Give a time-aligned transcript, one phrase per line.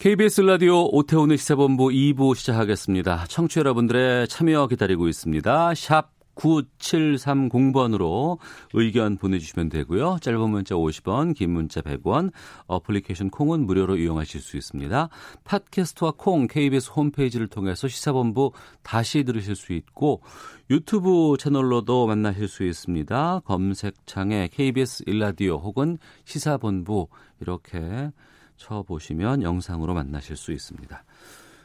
[0.00, 3.26] KBS 라디오 오태훈의 시사본부 2부 시작하겠습니다.
[3.28, 5.74] 청취 여러분들의 참여 기다리고 있습니다.
[5.74, 8.38] 샵 9730번으로
[8.72, 10.16] 의견 보내주시면 되고요.
[10.22, 12.32] 짧은 문자 50원, 긴 문자 100원,
[12.66, 15.10] 어플리케이션 콩은 무료로 이용하실 수 있습니다.
[15.44, 20.22] 팟캐스트와 콩, KBS 홈페이지를 통해서 시사본부 다시 들으실 수 있고
[20.70, 23.42] 유튜브 채널로도 만나실 수 있습니다.
[23.44, 27.08] 검색창에 KBS 일라디오 혹은 시사본부
[27.42, 28.12] 이렇게
[28.60, 31.02] 쳐보시면 영상으로 만나실 수 있습니다.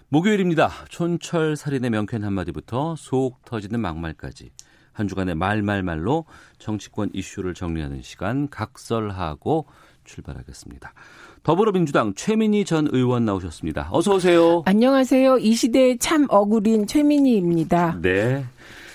[0.10, 0.70] 목요일입니다.
[0.90, 4.52] 촌철 살인의 명쾌한 한마디부터 속 터지는 막말까지
[4.94, 6.26] 한 주간의 말말말로
[6.58, 9.66] 정치권 이슈를 정리하는 시간 각설하고
[10.06, 10.94] 출발하겠습니다.
[11.44, 13.90] 더불어민주당 최민희 전 의원 나오셨습니다.
[13.92, 14.64] 어서 오세요.
[14.66, 15.40] 안녕하세요.
[15.40, 18.00] 이 시대의 참 억울인 최민희입니다.
[18.02, 18.46] 네.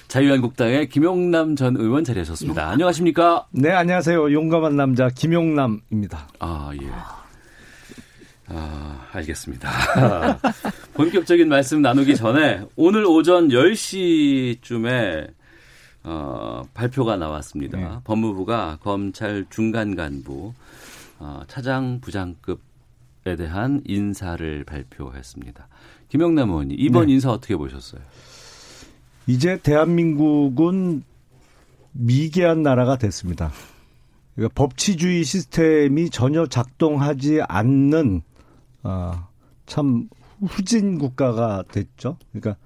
[0.08, 2.70] 자유한국당의 김용남 전 의원 자리하셨습니다.
[2.70, 3.47] 안녕하십니까?
[3.53, 4.32] 네, 안녕하세요.
[4.32, 6.28] 용감한 남자 김용남입니다.
[6.41, 7.19] 아, 예.
[8.53, 9.70] 아, 알겠습니다.
[10.95, 15.33] 본격적인 말씀 나누기 전에 오늘 오전 10시쯤에
[16.03, 17.78] 어, 발표가 나왔습니다.
[17.78, 17.89] 네.
[18.05, 20.53] 법무부가 검찰 중간 간부
[21.21, 25.69] 어, 차장 부장급에 대한 인사를 발표했습니다.
[26.09, 27.15] 김영남 의원님 이번 네.
[27.15, 28.01] 인사 어떻게 보셨어요?
[29.27, 31.05] 이제 대한민국은
[31.93, 33.53] 미개한 나라가 됐습니다.
[34.34, 38.23] 그러니까 법치주의 시스템이 전혀 작동하지 않는
[38.83, 39.28] 어,
[39.67, 40.09] 참
[40.41, 42.17] 후진 국가가 됐죠.
[42.33, 42.56] 그러니까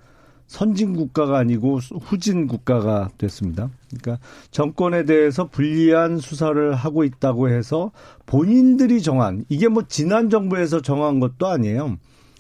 [0.47, 3.71] 선진 국가가 아니고 후진 국가가 됐습니다.
[3.89, 7.91] 그러니까 정권에 대해서 불리한 수사를 하고 있다고 해서
[8.27, 11.97] 본인들이 정한 이게 뭐 지난 정부에서 정한 것도 아니에요.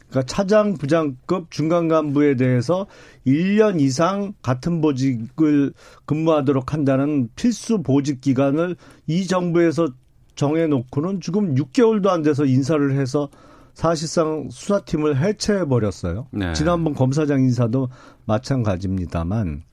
[0.08, 2.86] 그러니까 차장 부장급 중간 간부에 대해서
[3.26, 5.72] 1년 이상 같은 보직을
[6.04, 8.76] 근무하도록 한다는 필수 보직 기간을
[9.08, 9.88] 이 정부에서
[10.36, 13.28] 정해 놓고는 지금 6개월도 안 돼서 인사를 해서
[13.74, 16.26] 사실상 수사팀을 해체해 버렸어요.
[16.30, 16.52] 네.
[16.54, 17.88] 지난번 검사장 인사도
[18.24, 19.64] 마찬가지입니다만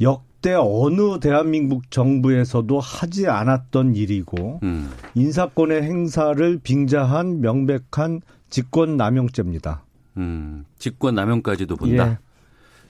[0.00, 9.82] 역대 어느 대한민국 정부에서도 하지 않았던 일이고 음, 인사권의 행사를 빙자한 명백한 직권 남용죄입니다.
[10.16, 12.10] 음, 직권 남용까지도 본다.
[12.12, 12.18] 예.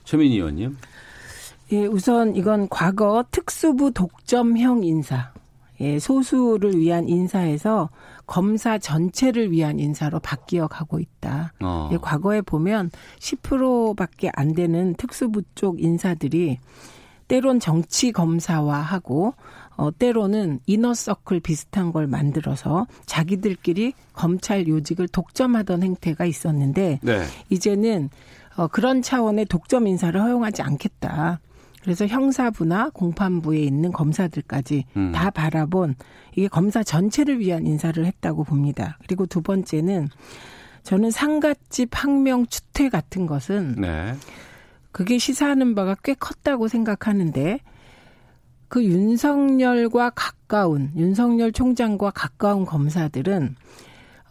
[0.05, 0.77] 최민희 의원님.
[1.73, 5.31] 예, 우선 이건 과거 특수부 독점형 인사.
[5.79, 7.89] 예, 소수를 위한 인사에서
[8.31, 11.51] 검사 전체를 위한 인사로 바뀌어 가고 있다.
[11.59, 11.89] 어.
[11.91, 16.57] 예, 과거에 보면 10%밖에 안 되는 특수부 쪽 인사들이
[17.27, 19.33] 때론 정치 검사화하고
[19.75, 27.23] 어, 때로는 이너서클 비슷한 걸 만들어서 자기들끼리 검찰 요직을 독점하던 행태가 있었는데 네.
[27.49, 28.09] 이제는
[28.55, 31.41] 어, 그런 차원의 독점 인사를 허용하지 않겠다.
[31.81, 35.11] 그래서 형사부나 공판부에 있는 검사들까지 음.
[35.11, 35.95] 다 바라본
[36.35, 38.97] 이게 검사 전체를 위한 인사를 했다고 봅니다.
[39.03, 40.09] 그리고 두 번째는
[40.83, 44.15] 저는 상갓집 항명 추퇴 같은 것은 네.
[44.91, 47.59] 그게 시사하는 바가 꽤 컸다고 생각하는데
[48.67, 53.55] 그 윤석열과 가까운 윤석열 총장과 가까운 검사들은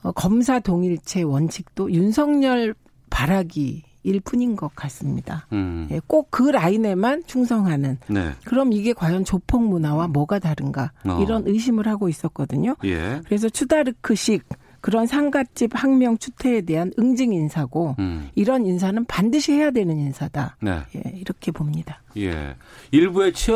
[0.03, 2.75] 어, 검사 동일체 원칙도 윤석열
[3.11, 5.47] 바라기 일 뿐인 것 같습니다.
[5.53, 5.89] 음.
[5.91, 8.33] 예, 꼭그 라인에만 충성하는 네.
[8.45, 11.21] 그럼 이게 과연 조폭 문화와 뭐가 다른가 어.
[11.23, 12.77] 이런 의심을 하고 있었거든요.
[12.85, 13.21] 예.
[13.27, 14.45] 그래서 추다르크식
[14.81, 18.31] 그런 상갓집 항명 추태에 대한 응징 인사고 음.
[18.35, 20.57] 이런 인사는 반드시 해야 되는 인사다.
[20.63, 20.81] 네.
[20.97, 22.03] 예, 이렇게 봅니다.
[22.17, 22.57] 예.
[22.91, 23.51] 일부에 치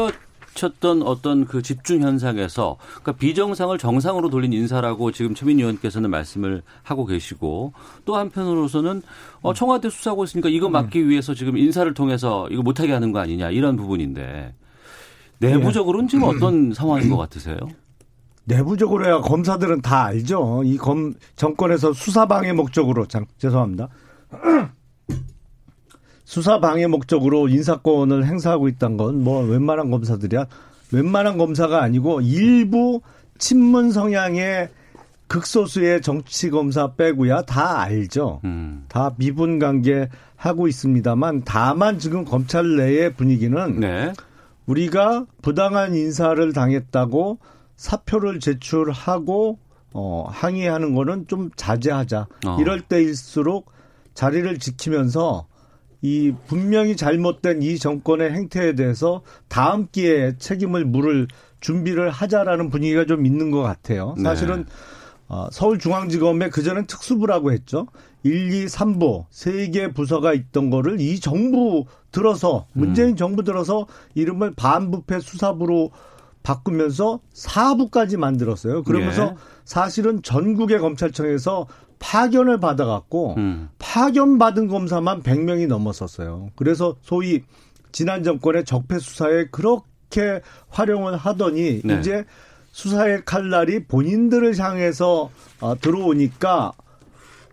[0.58, 7.04] 어쳤던 어떤 그 집중 현상에서 그러니까 비정상을 정상으로 돌린 인사라고 지금 최민희 의원께서는 말씀을 하고
[7.04, 7.72] 계시고
[8.04, 9.02] 또 한편으로서는
[9.42, 13.50] 어, 청와대 수사하고 있으니까 이거 막기 위해서 지금 인사를 통해서 이거 못하게 하는 거 아니냐
[13.50, 14.54] 이런 부분인데
[15.40, 17.56] 내부적으로는 지금 어떤 상황인 것 같으세요?
[18.44, 20.62] 내부적으로야 검사들은 다 알죠.
[20.64, 23.88] 이 검 정권에서 수사 방해 목적으로 장, 죄송합니다.
[26.24, 30.46] 수사 방해 목적으로 인사권을 행사하고 있다는 건 뭐 웬만한 검사들이야
[30.92, 33.00] 웬만한 검사가 아니고 일부
[33.38, 34.68] 친문 성향의
[35.26, 38.40] 극소수의 정치 검사 빼고야 다 알죠.
[38.44, 38.84] 음.
[38.88, 44.12] 다 미분 관계 하고 있습니다만 다만 지금 검찰 내의 분위기는 네.
[44.66, 47.38] 우리가 부당한 인사를 당했다고
[47.76, 49.58] 사표를 제출하고
[49.92, 52.26] 어, 항의하는 거는 좀 자제하자.
[52.46, 52.56] 어.
[52.60, 53.72] 이럴 때일수록
[54.14, 55.46] 자리를 지키면서
[56.04, 61.28] 이 분명히 잘못된 이 정권의 행태에 대해서 다음 기회에 책임을 물을
[61.60, 64.14] 준비를 하자라는 분위기가 좀 있는 것 같아요.
[64.18, 64.24] 네.
[64.24, 64.66] 사실은
[65.28, 67.86] 어, 서울중앙지검에 그전엔 특수부라고 했죠.
[68.22, 73.16] 1, 2, 3부 세 개 부서가 있던 거를 이 정부 들어서 문재인 음.
[73.16, 75.90] 정부 들어서 이름을 반부패 수사부로
[76.42, 78.82] 바꾸면서 4부까지 만들었어요.
[78.82, 79.34] 그러면서 예.
[79.64, 81.66] 사실은 전국의 검찰청에서
[82.04, 83.70] 파견을 받아갖고 음.
[83.78, 86.50] 파견 받은 검사만 100명이 넘었었어요.
[86.54, 87.42] 그래서 소위
[87.92, 91.98] 지난 정권의 적폐 수사에 그렇게 활용을 하더니 네.
[91.98, 92.26] 이제
[92.72, 95.30] 수사의 칼날이 본인들을 향해서
[95.60, 96.72] 어, 들어오니까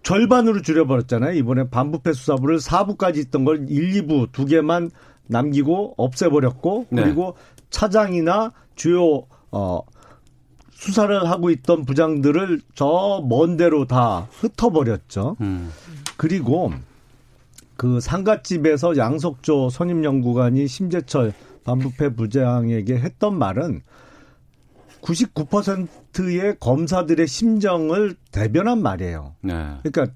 [0.03, 1.33] 절반으로 줄여버렸잖아요.
[1.37, 4.91] 이번에 반부패 수사부를 4부까지 있던 걸 1, 2부 두 개만
[5.27, 7.03] 남기고 없애버렸고 네.
[7.03, 7.35] 그리고
[7.69, 9.81] 차장이나 주요 어
[10.81, 15.37] 수사를 하고 있던 부장들을 저 먼 데로 다 흩어버렸죠.
[15.39, 15.71] 음.
[16.17, 16.73] 그리고
[17.77, 21.33] 그 상갓집에서 양석조 선임연구관이 심재철
[21.65, 23.81] 반부패 부장에게 했던 말은
[25.03, 29.35] 99%의 검사들의 심정을 대변한 말이에요.
[29.41, 29.77] 네.
[29.83, 30.07] 그러니까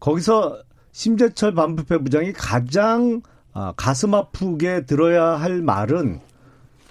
[0.00, 0.58] 거기서
[0.92, 3.22] 심재철 반부패 부장이 가장
[3.54, 6.20] 아, 가슴 아프게 들어야 할 말은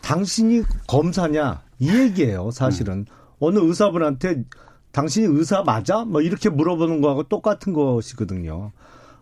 [0.01, 2.51] 당신이 검사냐 이 얘기예요.
[2.51, 3.05] 사실은
[3.39, 4.43] 어느 의사분한테
[4.91, 6.05] 당신이 의사 맞아?
[6.05, 8.71] 뭐 이렇게 물어보는 거하고 똑같은 것이거든요.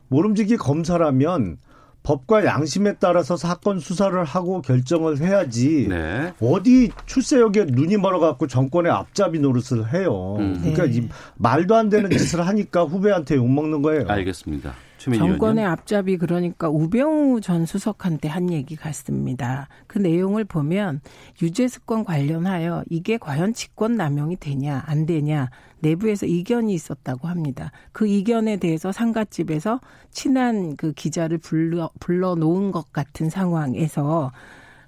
[0.10, 1.58] 모름지기 검사라면
[2.04, 5.88] 법과 양심에 따라서 사건 수사를 하고 결정을 해야지.
[5.88, 6.34] 네.
[6.42, 10.36] 어디 출세역에 눈이 멀어갖고 정권의 앞잡이 노릇을 해요.
[10.40, 10.58] 음.
[10.62, 10.92] 그러니까 네.
[10.98, 14.06] 이 말도 안 되는 짓을 하니까 후배한테 욕먹는 거예요.
[14.08, 14.74] 알겠습니다.
[15.18, 15.66] 정권의.
[15.66, 19.68] 앞잡이 그러니까 우병우 전 수석한테 한 얘기 같습니다.
[19.88, 21.02] 그 내용을 보면
[21.42, 25.50] 유죄습권 관련하여 이게 과연 직권 남용이 되냐 안 되냐
[25.80, 27.72] 내부에서 이견이 있었다고 합니다.
[27.92, 29.80] 그 이견에 대해서 상가집에서
[30.12, 34.32] 친한 그 기자를 불러 불러 놓은 것 같은 상황에서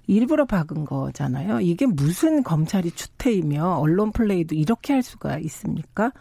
[0.06, 1.60] 일부러 박은 거잖아요.
[1.60, 6.12] 이게 무슨 검찰이 추태이며 언론 플레이도 이렇게 할 수가 있습니까?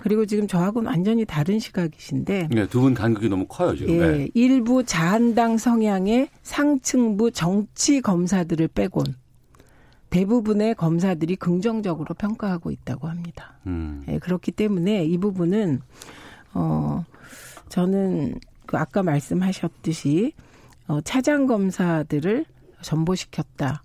[0.00, 3.94] 그리고 지금 저하고는 완전히 다른 시각이신데 네, 두 분 간극이 너무 커요, 지금.
[3.94, 4.28] 예, 네.
[4.34, 9.04] 일부 자한당 성향의 상층부 정치 검사들을 빼곤
[10.10, 13.58] 대부분의 검사들이 긍정적으로 평가하고 있다고 합니다.
[13.66, 14.04] 음.
[14.08, 15.80] 예, 그렇기 때문에 이 부분은
[16.54, 17.04] 어
[17.68, 20.32] 저는 그 아까 말씀하셨듯이
[20.86, 22.46] 어 차장 검사들을
[22.80, 23.82] 전보시켰다.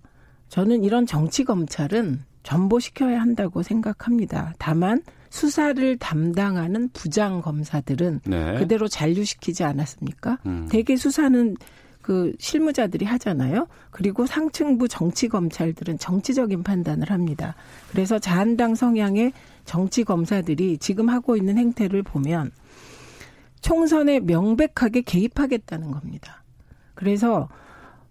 [0.48, 4.54] 저는 이런 정치 검찰은 전보시켜야 한다고 생각합니다.
[4.58, 5.02] 다만
[5.34, 8.56] 수사를 담당하는 부장 검사들은 네.
[8.56, 10.38] 그대로 잔류시키지 않았습니까?
[10.46, 10.68] 음.
[10.70, 11.56] 대개 수사는
[12.02, 13.66] 그 실무자들이 하잖아요.
[13.90, 17.56] 그리고 상층부 정치 검찰들은 정치적인 판단을 합니다.
[17.90, 19.32] 그래서 자한당 성향의
[19.64, 22.52] 정치 검사들이 지금 하고 있는 행태를 보면
[23.60, 26.44] 총선에 명백하게 개입하겠다는 겁니다.
[26.94, 27.48] 그래서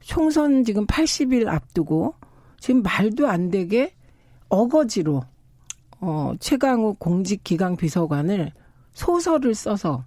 [0.02, 2.16] 총선 지금 80일 앞두고
[2.60, 3.94] 지금 말도 안 되게
[4.50, 5.24] 어거지로
[6.06, 8.52] 어 최강욱 공직기강 비서관을
[8.92, 10.04] 소설을 써서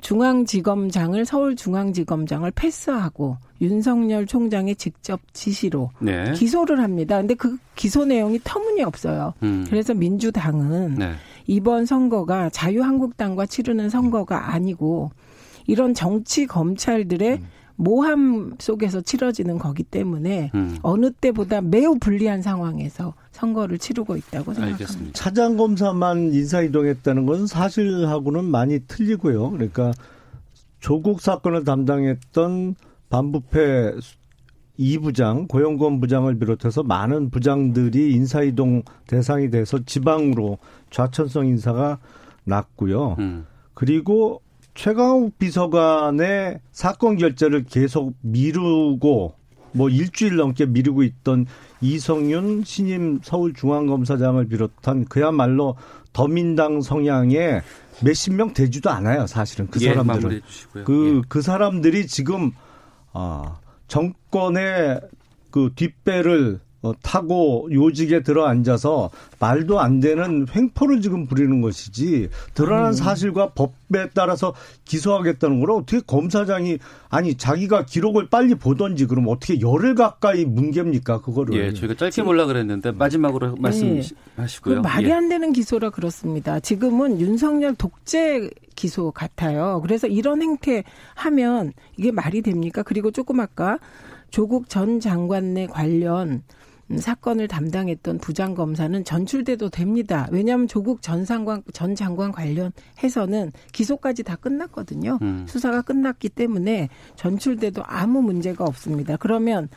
[0.00, 6.32] 중앙지검장을 서울중앙지검장을 패스하고 윤석열 총장의 직접 지시로 네.
[6.32, 7.18] 기소를 합니다.
[7.18, 9.34] 근데 그 기소 내용이 터무니없어요.
[9.44, 9.64] 음.
[9.68, 11.12] 그래서 민주당은 네.
[11.46, 15.12] 이번 선거가 자유한국당과 치르는 선거가 아니고
[15.68, 17.40] 이런 정치 검찰들의
[17.76, 20.78] 모함 속에서 치러지는 거기 때문에 음.
[20.82, 24.84] 어느 때보다 매우 불리한 상황에서 선거를 치르고 있다고 생각합니다.
[24.84, 25.12] 알겠습니다.
[25.14, 29.50] 차장 검사만 인사 이동했다는 것은 사실하고는 많이 틀리고요.
[29.50, 29.92] 그러니까
[30.80, 32.76] 조국 사건을 담당했던
[33.08, 33.94] 반부패
[34.78, 40.58] 이 부장, 고영권 부장을 비롯해서 많은 부장들이 인사 이동 대상이 돼서 지방으로
[40.90, 41.98] 좌천성 인사가
[42.44, 43.16] 났고요.
[43.18, 43.46] 음.
[43.74, 44.40] 그리고
[44.74, 49.34] 최강욱 비서관의 사건 결재를 계속 미루고
[49.72, 51.46] 뭐 일주일 넘게 미루고 있던
[51.80, 55.76] 이성윤 신임 서울중앙검사장을 비롯한 그야말로
[56.12, 57.62] 더민당 성향의
[58.02, 60.20] 몇십 명 되지도 않아요, 사실은 그 예, 사람들은.
[60.20, 60.84] 마무리해 주시고요.
[60.84, 61.26] 그, 예.
[61.28, 62.52] 그 사람들이 지금,
[63.12, 65.00] 아, 정권의
[65.50, 72.92] 그 뒷배를 어, 타고 요직에 들어 앉아서 말도 안 되는 횡포를 지금 부리는 것이지 드러난
[72.92, 74.52] 사실과 법에 따라서
[74.84, 81.54] 기소하겠다는 걸 어떻게 검사장이 아니 자기가 기록을 빨리 보던지 그럼 어떻게 열흘 가까이 뭉갭니까 그거를
[81.54, 84.76] 예, 저희가 짧게 몰라 그랬는데 마지막으로 말씀하시고요.
[84.76, 85.12] 그 말이 예.
[85.12, 86.58] 안 되는 기소라 그렇습니다.
[86.58, 89.80] 지금은 윤석열 독재 기소 같아요.
[89.82, 90.82] 그래서 이런 행태
[91.14, 92.82] 하면 이게 말이 됩니까?
[92.82, 93.78] 그리고 조금 아까
[94.30, 96.42] 조국 전 장관 내 관련 음,
[96.98, 100.28] 사건을 담당했던 부장 검사는 전출돼도 됩니다.
[100.30, 105.18] 왜냐하면 조국 전 장관 전 장관 관련해서는 기소까지 다 끝났거든요.
[105.22, 105.44] 음.
[105.48, 109.16] 수사가 끝났기 때문에 전출돼도 아무 문제가 없습니다.
[109.16, 109.68] 그러면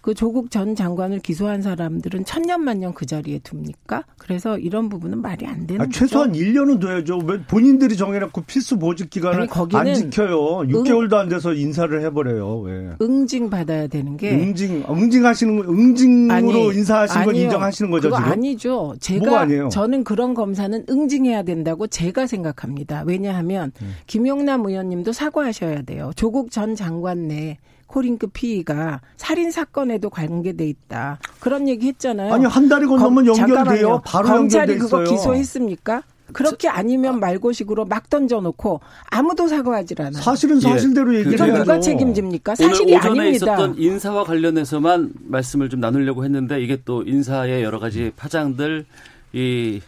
[0.00, 4.04] 그 조국 전 장관을 기소한 사람들은 천년만년 그 자리에 둡니까?
[4.18, 6.00] 그래서 이런 부분은 말이 안 되는 아, 거죠.
[6.00, 7.18] 최소한 1년은 둬야죠.
[7.26, 10.38] 왜 본인들이 정해놓고 필수 보직 기간을 안 지켜요.
[10.68, 12.60] 6개월도 안 돼서 인사를 해버려요.
[12.60, 12.90] 왜?
[13.02, 18.32] 응징 받아야 되는 게 응징 응징하시는 응징으로 아니, 인사하신 건 인정하시는 거죠 그거 지금?
[18.32, 18.94] 아니죠.
[19.00, 23.04] 제가 저는 그런 검사는 응징해야 된다고 제가 생각합니다.
[23.06, 23.94] 왜냐하면 음.
[24.06, 26.10] 김용남 의원님도 사과하셔야 돼요.
[26.16, 27.58] 조국 전 장관 내
[27.90, 31.18] 코링크 피의가 살인 사건에도 관계돼 있다.
[31.40, 32.32] 그런 얘기 했잖아요.
[32.32, 34.00] 아니 한 달이 건너면 연결돼요.
[34.04, 36.04] 바로 검찰이 그거 기소했습니까?
[36.32, 38.80] 그렇게 아니면 말고식으로 막 던져놓고
[39.10, 40.22] 아무도 사과하질 않아요.
[40.22, 40.60] 사실은 예.
[40.60, 41.18] 사실대로 예.
[41.18, 41.58] 얘기를 해야죠.
[41.58, 42.54] 누가 책임집니까?
[42.54, 43.46] 사실이 오늘 오전에 아닙니다.
[43.46, 48.86] 있었던 인사와 관련해서만 말씀을 좀 나누려고 했는데 이게 또 인사의 여러 가지 파장들
[49.32, 49.80] 이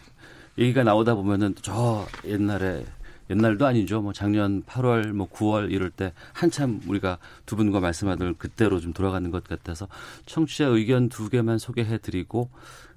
[0.57, 2.83] 얘기가 나오다 보면은 저 옛날에
[3.29, 4.01] 옛날도 아니죠.
[4.01, 9.29] 뭐 작년 8월, 뭐 9월 이럴 때 한참 우리가 두 분과 말씀하던 그때로 좀 돌아가는
[9.31, 9.87] 것 같아서
[10.25, 12.49] 청취자 의견 두 개만 소개해 드리고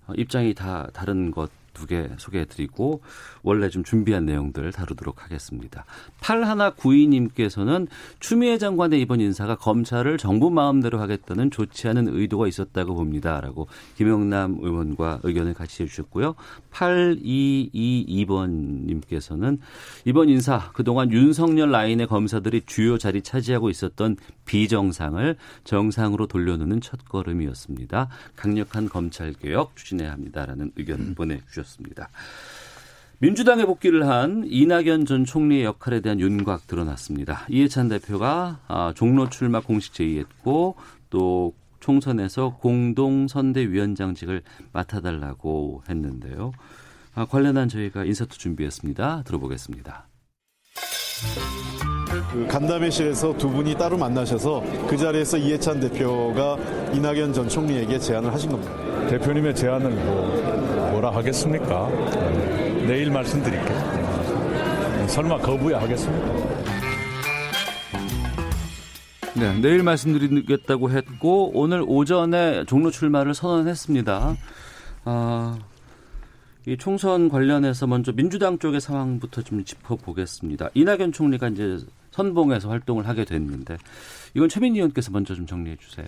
[0.06, 3.00] 어, 입장이 다 다른 것 두 개 소개해드리고
[3.42, 5.84] 원래 좀 준비한 내용들 다루도록 하겠습니다.
[6.20, 7.86] 8192님께서는
[8.18, 14.58] 추미애 장관의 이번 인사가 검찰을 정부 마음대로 하겠다는 좋지 않은 의도가 있었다고 봅니다 라고 김영남
[14.60, 16.34] 의원과 의견을 같이 해주셨고요.
[16.72, 19.58] 8222번님께서는
[20.04, 28.08] 이번 인사 그동안 윤석열 라인의 검사들이 주요 자리 차지하고 있었던 비정상을 정상으로 돌려놓는 첫걸음이었습니다.
[28.34, 31.14] 강력한 검찰 개혁 추진해야 합니다라는 의견 음.
[31.14, 31.65] 보내주셨습니다.
[33.18, 37.46] 민주당에 복귀를 한 이낙연 전 총리의 역할에 대한 윤곽 드러났습니다.
[37.48, 40.76] 이해찬 대표가 아, 종로 출마 공식 제의했고
[41.08, 44.42] 또 총선에서 공동선대위원장직을
[44.72, 46.52] 맡아달라고 했는데요.
[47.14, 49.22] 아, 관련한 저희가 인사도 준비했습니다.
[49.24, 50.08] 들어보겠습니다.
[52.32, 56.58] 그 간담회실에서 두 분이 따로 만나셔서 그 자리에서 이해찬 대표가
[56.92, 58.72] 이낙연 전 총리에게 제안을 하신 겁니다.
[59.08, 61.90] 대표님의 제안을 뭐, 뭐라 하겠습니까?
[61.90, 63.78] 네, 내일 말씀드릴게요.
[64.96, 66.26] 네, 설마 거부야 하겠습니까?
[69.34, 74.36] 네, 내일 말씀드리겠다고 했고 오늘 오전에 종로 출마를 선언했습니다.
[75.04, 75.58] 아,
[76.66, 80.70] 이 총선 관련해서 먼저 민주당 쪽의 상황부터 좀 짚어보겠습니다.
[80.72, 81.78] 이낙연 총리가 이제
[82.12, 83.76] 선봉에서 활동을 하게 됐는데
[84.32, 86.06] 이건 최민희 의원께서 먼저 좀 정리해 주세요.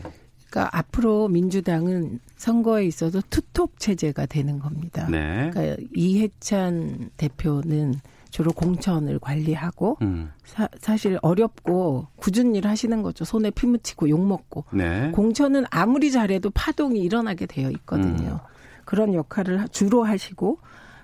[0.50, 5.06] 그러니까 앞으로 민주당은 선거에 있어서 투톱 체제가 되는 겁니다.
[5.10, 5.50] 네.
[5.52, 7.94] 그러니까 이해찬 대표는
[8.30, 10.30] 주로 공천을 관리하고 음.
[10.44, 13.24] 사, 실 어렵고 굳은 일 하시는 거죠.
[13.24, 14.64] 손에 피 묻히고 욕 먹고.
[14.72, 15.10] 네.
[15.12, 18.40] 공천은 아무리 잘해도 파동이 일어나게 되어 있거든요.
[18.42, 18.58] 음.
[18.84, 20.58] 그런 역할을 주로 하시고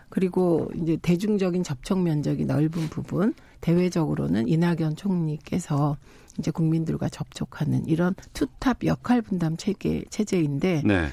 [0.08, 5.96] 그리고 이제 대중적인 접촉 면적이 넓은 부분 대외적으로는 이낙연 총리께서
[6.38, 11.08] 이제 국민들과 접촉하는 이런 투탑 역할 분담 체계 체제인데 네.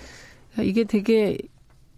[0.63, 1.37] 이게 되게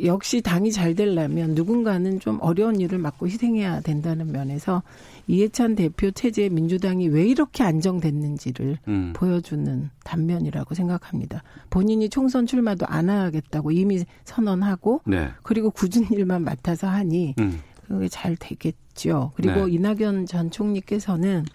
[0.04, 4.82] 역시 당이 잘 되려면 누군가는 좀 어려운 일을 맡고 희생해야 된다는 면에서
[5.28, 9.14] 이해찬 대표 체제에 민주당이 왜 이렇게 안정됐는지를 음.
[9.16, 11.44] 보여주는 단면이라고 생각합니다.
[11.70, 15.30] 본인이 총선 출마도 안 하겠다고 이미 선언하고 네.
[15.44, 17.62] 그리고 굳은 일만 맡아서 하니 음.
[17.88, 19.32] 그게 잘 되겠죠.
[19.36, 19.74] 그리고 네.
[19.74, 21.46] 이낙연 전 총리께서는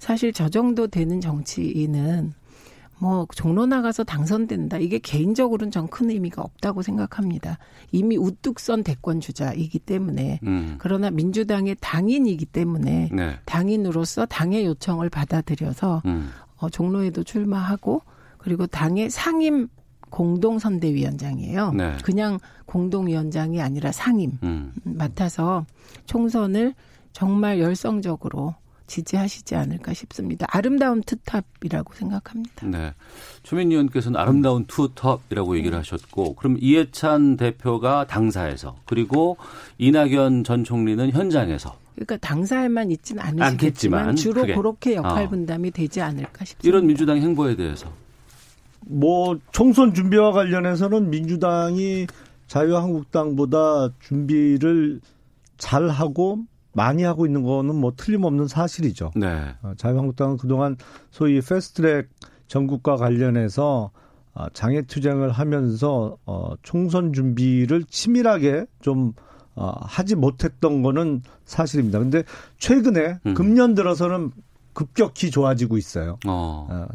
[0.00, 2.32] 사실 저 정도 되는 정치인은
[2.98, 4.78] 뭐 종로 나가서 당선된다.
[4.78, 7.58] 이게 개인적으로는 전 큰 의미가 없다고 생각합니다.
[7.92, 10.76] 이미 우뚝 선 대권 주자이기 때문에 음.
[10.78, 13.38] 그러나 민주당의 당인이기 때문에 네.
[13.44, 16.30] 당인으로서 당의 요청을 받아들여서 음.
[16.56, 18.02] 어, 종로에도 출마하고
[18.38, 19.68] 그리고 당의 상임
[20.10, 21.72] 공동선대위원장이에요.
[21.72, 21.96] 네.
[22.02, 24.72] 그냥 공동위원장이 아니라 상임 음.
[24.82, 25.64] 맡아서
[26.06, 26.74] 총선을
[27.12, 28.54] 정말 열성적으로
[28.90, 30.46] 지지하시지 않을까 싶습니다.
[30.50, 32.66] 아름다운 투탑이라고 생각합니다.
[32.66, 32.92] 네.
[33.44, 39.36] 최민 의원께서는 아름다운 투탑이라고 얘기를 하셨고, 그럼 이해찬 대표가 당사에서, 그리고
[39.78, 41.78] 이낙연 전 총리는 현장에서.
[41.94, 44.54] 그러니까 당사에만 있지는 않으시겠지만 주로 그게.
[44.54, 45.28] 그렇게 역할 어.
[45.28, 46.68] 분담이 되지 않을까 싶습니다.
[46.68, 47.92] 이런 민주당 행보에 대해서.
[48.86, 52.06] 뭐 총선 준비와 관련해서는 민주당이
[52.48, 55.00] 자유한국당보다 준비를
[55.58, 56.40] 잘 하고
[56.72, 59.12] 많이 하고 있는 거는 뭐 틀림없는 사실이죠.
[59.16, 59.54] 네.
[59.62, 60.76] 어, 자유한국당은 그동안
[61.10, 62.08] 소위 패스트트랙
[62.46, 63.90] 전국과 관련해서
[64.34, 69.12] 어, 장애 투쟁을 하면서 어, 총선 준비를 치밀하게 좀
[69.56, 71.98] 어, 하지 못했던 거는 사실입니다.
[71.98, 72.22] 근데
[72.58, 73.34] 최근에 음.
[73.34, 74.30] 금년 들어서는
[74.72, 76.18] 급격히 좋아지고 있어요.
[76.26, 76.66] 어.
[76.70, 76.86] 어 어,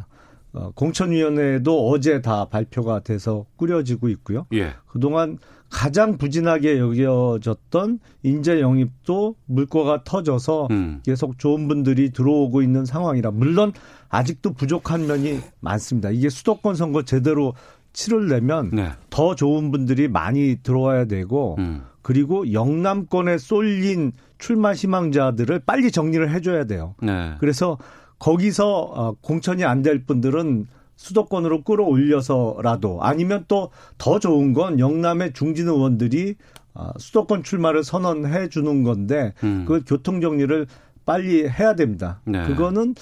[0.76, 4.46] 공천위원회도 어제 다 발표가 돼서 꾸려지고 있고요.
[4.54, 4.74] 예.
[4.88, 5.38] 그동안
[5.70, 11.02] 가장 부진하게 여겨졌던 인재 영입도 물꼬가 터져서 음.
[11.04, 13.74] 계속 좋은 분들이 들어오고 있는 상황이라 물론
[14.10, 16.12] 아직도 부족한 면이 많습니다.
[16.12, 17.54] 이게 수도권 선거 제대로
[17.92, 18.90] 치르려면 네.
[19.10, 21.84] 더 좋은 분들이 많이 들어와야 되고 음.
[22.02, 26.96] 그리고 영남권에 쏠린 출마 희망자들을 빨리 정리를 해줘야 돼요.
[27.02, 27.34] 네.
[27.40, 27.78] 그래서
[28.20, 35.68] 거기서 어, 공천이 안 될 분들은 수도권으로 끌어올려서라도 아니면 또 더 좋은 건 영남의 중진
[35.68, 36.36] 의원들이
[36.74, 39.66] 어, 수도권 출마를 선언해 주는 건데 음.
[39.68, 40.66] 그 교통 정리를
[41.06, 42.20] 빨리 해야 됩니다.
[42.26, 42.46] 네.
[42.48, 42.96] 그거는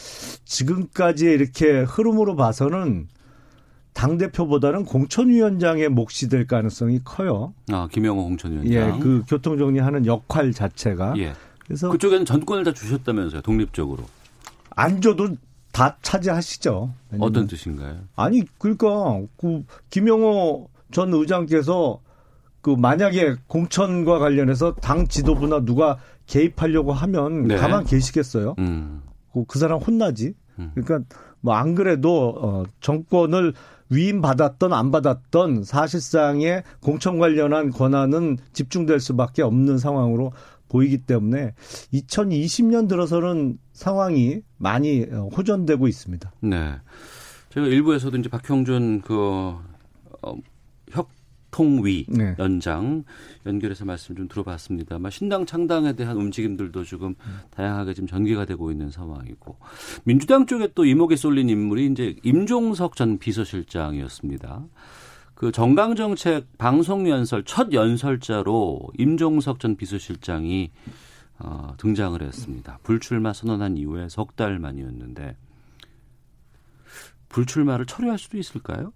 [0.45, 3.07] 지금까지의 이렇게 흐름으로 봐서는
[3.93, 7.53] 당 대표보다는 공천위원장의 몫이 될 가능성이 커요.
[7.71, 8.73] 아, 김영호 공천위원장.
[8.73, 11.33] 예, 그 교통 정리하는 역할 자체가 예.
[11.63, 14.03] 그래서 그쪽에는 전권을 다 주셨다면서요, 독립적으로.
[14.75, 15.35] 안 줘도
[15.71, 16.93] 다 차지하시죠.
[17.11, 17.97] 왜냐면 어떤 뜻인가요?
[18.15, 21.99] 아니 그러니까 그 김영호 전 의장께서
[22.61, 27.57] 그 만약에 공천과 관련해서 당 지도부나 누가 개입하려고 하면 네.
[27.57, 28.55] 가만 계시겠어요?
[28.59, 29.01] 음.
[29.33, 30.33] 그, 그 사람 혼나지.
[30.59, 30.71] 음.
[30.75, 31.01] 그러니까
[31.41, 33.53] 뭐 안 그래도 어 정권을
[33.89, 40.31] 위임 받았던 안 받았던 사실상의 공천 관련한 권한은 집중될 수밖에 없는 상황으로
[40.73, 41.53] 보이기 때문에
[41.93, 46.31] 2020년 들어서는 상황이 많이 어, 호전되고 있습니다.
[46.41, 46.73] 네.
[47.49, 49.55] 제가 일부에서도 이제 박형준 그,
[50.23, 50.35] 어,
[50.89, 52.35] 혁통위 네.
[52.39, 53.03] 연장
[53.45, 57.13] 연결해서 말씀 좀 들어봤습니다만 신당 창당에 대한 움직임들도 지금
[57.51, 59.57] 다양하게 지금 전개가 되고 있는 상황이고
[60.05, 64.65] 민주당 쪽에 또 이목에 쏠린 인물이 이제 임종석 전 비서실장이었습니다.
[65.43, 70.71] 그 정강정책 방송 연설 첫 연설자로 임종석 전 비서실장이
[71.39, 72.79] 어, 등장을 했습니다.
[72.83, 75.35] 불출마 선언한 이후에 석 달 만이었는데
[77.27, 78.93] 불출마를 철회할 수도 있을까요?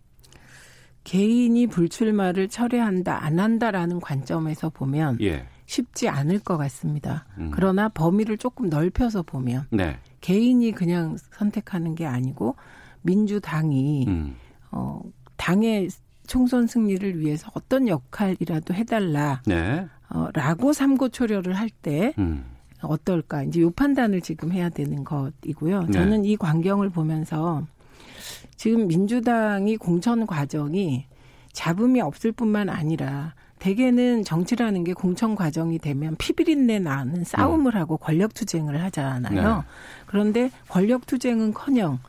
[1.04, 5.46] 개인이 불출마를 철회한다, 안 한다라는 관점에서 보면 예.
[5.66, 7.26] 쉽지 않을 것 같습니다.
[7.40, 7.52] 음.
[7.54, 10.00] 그러나 범위를 조금 넓혀서 보면 네.
[10.22, 12.56] 개인이 그냥 선택하는 게 아니고
[13.02, 14.38] 민주당이 음.
[14.72, 15.02] 어,
[15.36, 15.90] 당의
[16.28, 19.42] 총선 승리를 위해서 어떤 역할이라도 해달라.
[19.46, 19.88] 네.
[20.10, 22.46] 어, 라고 삼고 초려를 할때 음.
[22.82, 25.84] 어떨까 이제 요 판단을 지금 해야 되는 것이고요.
[25.84, 25.92] 네.
[25.92, 27.66] 저는 이 광경을 보면서
[28.56, 31.06] 지금 민주당이 공천 과정이
[31.54, 38.36] 잡음이 없을 뿐만 아니라 대개는 정치라는 게 공천 과정이 되면 피비린내 나는 싸움을 하고 권력
[38.36, 39.58] 투쟁을 하잖아요.
[39.58, 39.64] 네.
[40.06, 42.00] 그런데 권력 투쟁은커녕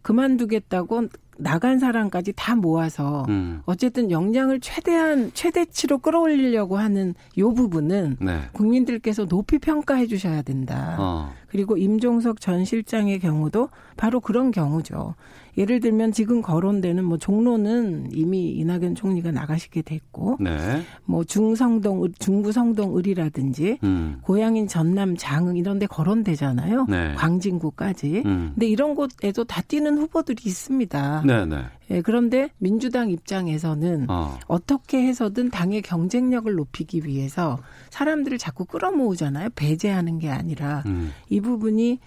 [0.00, 3.62] 그만두겠다고 나간 사람까지 다 모아서 음.
[3.66, 8.40] 어쨌든 역량을 최대한 최대치로 끌어올리려고 하는 요 부분은 네.
[8.52, 10.96] 국민들께서 높이 평가해 주셔야 된다.
[10.98, 11.32] 어.
[11.48, 15.14] 그리고 임종석 전 실장의 경우도 바로 그런 경우죠.
[15.56, 20.82] 예를 들면 지금 거론되는 뭐 종로는 이미 이낙연 총리가 나가시게 됐고 네.
[21.04, 24.18] 뭐 중성동 중구 성동 을이라든지 음.
[24.22, 26.86] 고향인 전남 장흥 이런 데 거론되잖아요.
[26.88, 27.14] 네.
[27.14, 28.22] 광진구까지.
[28.26, 28.52] 음.
[28.54, 31.22] 근데 이런 곳에도 다 뛰는 후보들이 있습니다.
[31.24, 31.64] 네, 네.
[31.90, 34.38] 예, 그런데 민주당 입장에서는 어.
[34.46, 37.58] 어떻게 해서든 당의 경쟁력을 높이기 위해서
[37.90, 39.50] 사람들을 자꾸 끌어모으잖아요.
[39.54, 41.12] 배제하는 게 아니라 음.
[41.28, 42.00] 이 부분이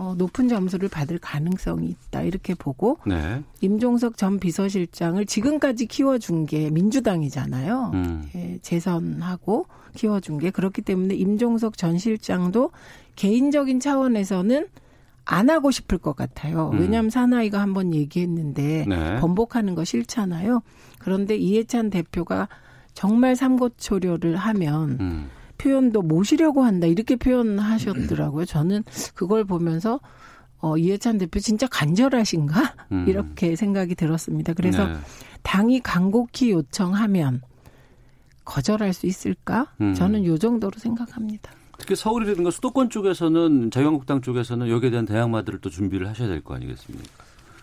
[0.00, 3.42] 어, 높은 점수를 받을 가능성이 있다 이렇게 보고 네.
[3.60, 7.90] 임종석 전 비서실장을 지금까지 키워준 게 민주당이잖아요.
[7.92, 8.24] 음.
[8.34, 12.70] 예, 재선하고 키워준 게 그렇기 때문에 임종석 전 실장도
[13.16, 14.68] 개인적인 차원에서는
[15.26, 16.70] 안 하고 싶을 것 같아요.
[16.72, 16.80] 음.
[16.80, 19.20] 왜냐하면 사나이가 한번 얘기했는데 네.
[19.20, 20.62] 번복하는 거 싫잖아요.
[20.98, 22.48] 그런데 이해찬 대표가
[22.94, 25.30] 정말 삼고초려를 하면 음.
[25.60, 28.44] 표현도 모시려고 한다 이렇게 표현하셨더라고요.
[28.46, 30.00] 저는 그걸 보면서
[30.58, 33.06] 어, 이해찬 대표 진짜 간절하신가 음.
[33.08, 34.52] 이렇게 생각이 들었습니다.
[34.52, 34.94] 그래서 네.
[35.42, 37.40] 당이 간곡히 요청하면
[38.44, 39.68] 거절할 수 있을까?
[39.80, 39.94] 음.
[39.94, 41.50] 저는 요 정도로 생각합니다.
[41.78, 47.19] 특히 서울이라든가 수도권 쪽에서는 자유한국당 쪽에서는 여기에 대한 대항마들을 또 준비를 하셔야 될 거 아니겠습니까?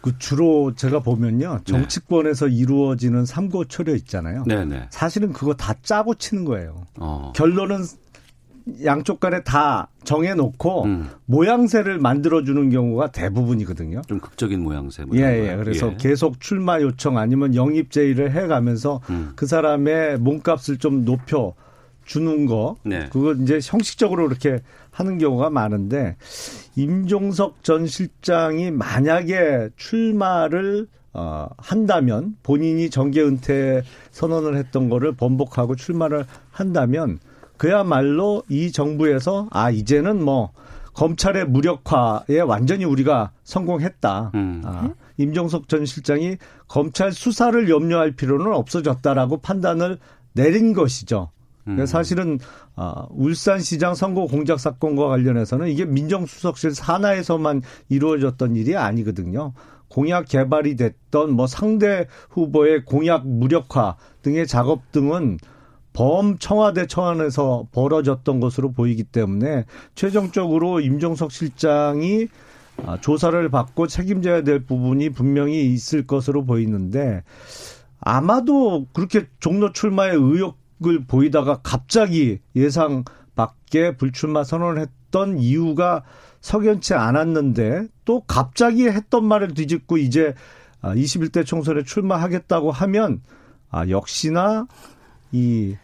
[0.08, 1.63] 그 주로 제가 보면요 네.
[1.65, 4.46] 정치권에서 이루어지는 삼고 초려 있잖아요.
[4.48, 4.88] 네, 네.
[4.89, 6.86] 사실은 그거 다 짜고 치는 거예요.
[6.98, 7.34] 어.
[7.36, 7.84] 결론은
[8.86, 11.10] 양쪽 간에 다 정해놓고 음.
[11.26, 14.02] 모양새를 만들어주는 경우가 대부분이거든요.
[14.08, 15.04] 좀 극적인 모양새.
[15.04, 15.58] 뭐 예, 예.
[15.58, 15.98] 그래서 예.
[15.98, 19.34] 계속 출마 요청 아니면 영입 제의를 해가면서 음.
[19.36, 21.54] 그 사람의 몸값을 좀 높여
[22.08, 22.78] 주는 거.
[22.84, 23.08] 네.
[23.12, 26.15] 그거 이제 형식적으로 이렇게 하는 경우가 많은데
[26.76, 36.26] 임종석 전 실장이 만약에 출마를 어, 한다면 본인이 정계 은퇴 선언을 했던 거를 번복하고 출마를
[36.52, 37.20] 한다면
[37.58, 40.52] 그야말로 이 정부에서 아 이제는 뭐
[40.93, 44.32] 검찰의 무력화에 완전히 우리가 성공했다.
[44.34, 44.62] 음.
[44.65, 49.98] 아, 임종석 전 실장이 검찰 수사를 염려할 필요는 없어졌다라고 판단을
[50.34, 51.30] 내린 것이죠.
[51.67, 51.86] 음.
[51.86, 52.39] 사실은
[52.75, 59.53] 아, 울산시장 선거 공작 사건과 관련해서는 이게 민정수석실 산하에서만 이루어졌던 일이 아니거든요.
[59.89, 65.38] 공약 개발이 됐던 뭐 상대 후보의 공약 무력화 등의 작업 등은
[65.93, 72.27] 범 청와대 청안에서 벌어졌던 것으로 보이기 때문에 최종적으로 임종석 실장이
[72.86, 77.23] 아, 조사를 받고 책임져야 될 부분이 분명히 있을 것으로 보이는데
[77.99, 83.03] 아마도 그렇게 종로 출마의 의 욕을 보이다가 갑자기 예상
[83.35, 86.03] 밖에 불출마 선언을 했던 이유가
[86.41, 90.33] 석연치 않았는데 또 갑자기 했던 말을 뒤집고 이제
[90.81, 93.21] 21대 아, 총선에 출마하겠다고 하면
[93.69, 94.67] 아 역시나
[95.31, 95.75] 이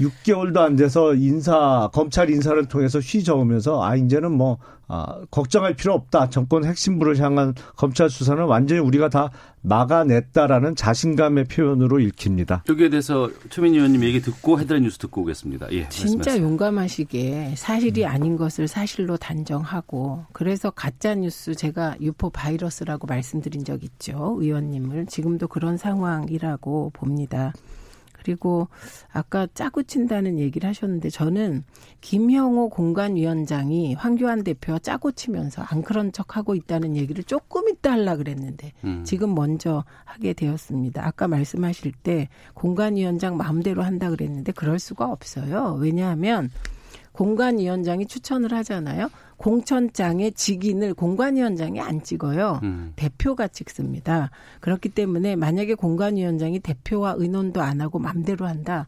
[0.00, 6.30] 6개월도 안 돼서 인사 검찰 인사를 통해서 휘저으면서 아 이제는 뭐 아, 걱정할 필요 없다.
[6.30, 9.30] 정권 핵심부를 향한 검찰 수사는 완전히 우리가 다
[9.62, 12.62] 막아냈다라는 자신감의 표현으로 읽힙니다.
[12.68, 15.66] 여기에 대해서 최민희 의원님 얘기 듣고 헤드라인 뉴스 듣고 오겠습니다.
[15.72, 16.44] 예, 진짜 말씀하세요.
[16.44, 18.08] 용감하시게 사실이 음.
[18.08, 24.36] 아닌 것을 사실로 단정하고 그래서 가짜 뉴스 제가 유포 바이러스라고 말씀드린 적 있죠.
[24.38, 27.52] 의원님을 지금도 그런 상황이라고 봅니다.
[28.26, 28.66] 그리고
[29.12, 31.62] 아까 짜고 친다는 얘기를 하셨는데 저는
[32.00, 38.16] 김형호 공관위원장이 황교안 대표와 짜고 치면서 안 그런 척 하고 있다는 얘기를 조금 이따 하려
[38.16, 39.04] 그랬는데 음.
[39.04, 41.06] 지금 먼저 하게 되었습니다.
[41.06, 45.78] 아까 말씀하실 때 공관위원장 마음대로 한다 그랬는데 그럴 수가 없어요.
[45.80, 46.50] 왜냐하면
[47.16, 49.08] 공관위원장이 추천을 하잖아요.
[49.38, 52.60] 공천장의 직인을 공관위원장이 안 찍어요.
[52.62, 52.92] 음.
[52.96, 54.30] 대표가 찍습니다.
[54.60, 58.86] 그렇기 때문에 만약에 공관위원장이 대표와 의논도 안 하고 맘대로 한다.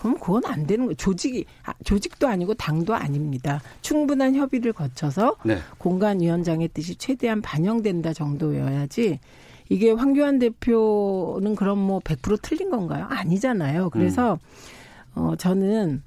[0.00, 0.94] 그럼 그건 안 되는 거예요.
[0.96, 3.60] 조직이 아, 조직도 아니고 당도 아닙니다.
[3.82, 5.58] 충분한 협의를 거쳐서 네.
[5.78, 9.20] 공관위원장의 뜻이 최대한 반영된다 정도여야지
[9.68, 13.06] 이게 황교안 대표는 그럼 뭐 100% 틀린 건가요?
[13.08, 13.90] 아니잖아요.
[13.90, 14.38] 그래서
[15.14, 15.22] 음.
[15.22, 16.02] 어 저는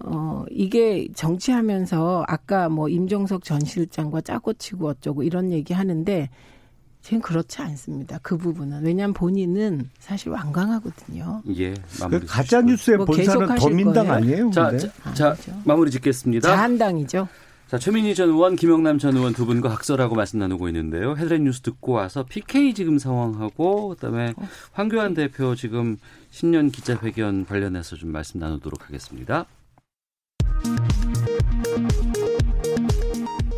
[0.00, 6.28] 어, 이게 정치하면서 아까 뭐 임종석 전 실장과 짜고 치고 어쩌고 이런 얘기 하는데
[7.06, 8.18] 저는 그렇지 않습니다.
[8.20, 8.84] 그 부분은.
[8.84, 11.40] 왜냐하면 본인은 사실 완강하거든요.
[11.56, 11.72] 예.
[12.10, 14.50] 그 가짜 뉴스의 뭐 본사는 더민당 아니에요?
[14.50, 16.48] 자, 자, 자 마무리 짓겠습니다.
[16.48, 17.28] 자한당이죠.
[17.68, 21.16] 자, 최민희 전 의원, 김영남 전 의원 두 분과 각설하고 말씀 나누고 있는데요.
[21.16, 25.96] 헤드라인 뉴스 듣고 와서 PK 지금 상황하고 그다음에 어, 황교안 대표 지금
[26.30, 29.46] 신년 기자회견 관련해서 좀 말씀 나누도록 하겠습니다.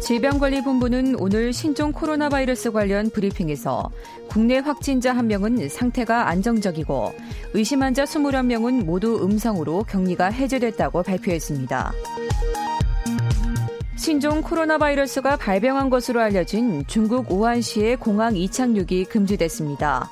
[0.08, 3.90] 질병관리본부는 오늘 신종 코로나 바이러스 관련 브리핑에서
[4.30, 7.12] 국내 확진자 한명은 상태가 안정적이고
[7.52, 11.92] 의심 환자 21명은 모두 음성으로 격리가 해제됐다고 발표했습니다.
[13.96, 20.08] 신종 코로나 바이러스가 발병한 것으로 알려진 중국 우한시의 공항 이착륙이 금지됐습니다.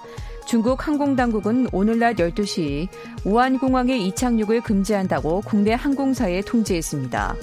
[0.46, 2.88] 중국 항공당국은 오늘 낮 12시
[3.24, 7.34] 우한공항의 이착륙을 금지한다고 국내 항공사에 통지했습니다.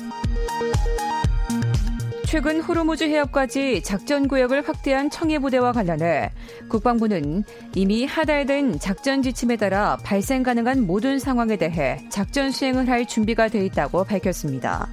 [2.33, 6.31] 최근 호르무즈 해협까지 작전 구역을 확대한 청해 부대와 관련해
[6.67, 7.43] 국방부는
[7.75, 13.63] 이미 하달된 작전 지침에 따라 발생 가능한 모든 상황에 대해 작전 수행을 할 준비가 돼
[13.67, 14.89] 있다고 밝혔습니다.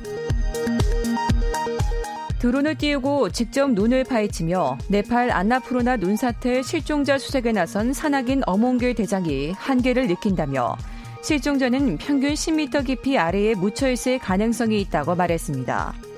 [2.40, 10.09] 드론을 띄우고 직접 눈을 파헤치며 네팔 안나푸르나 눈사태 실종자 수색에 나선 산악인 어몽길 대장이 한계를
[10.09, 10.76] 느낀다며
[11.22, 16.10] 실종자는 평균 10m 깊이 아래에 묻혀 있을 가능성이 있다고 말했습니다.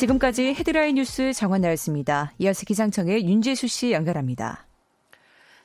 [0.00, 2.32] 지금까지 헤드라인 뉴스 정원 나였습니다.
[2.38, 4.69] 이어서 기상청의 윤재수 씨 연결합니다.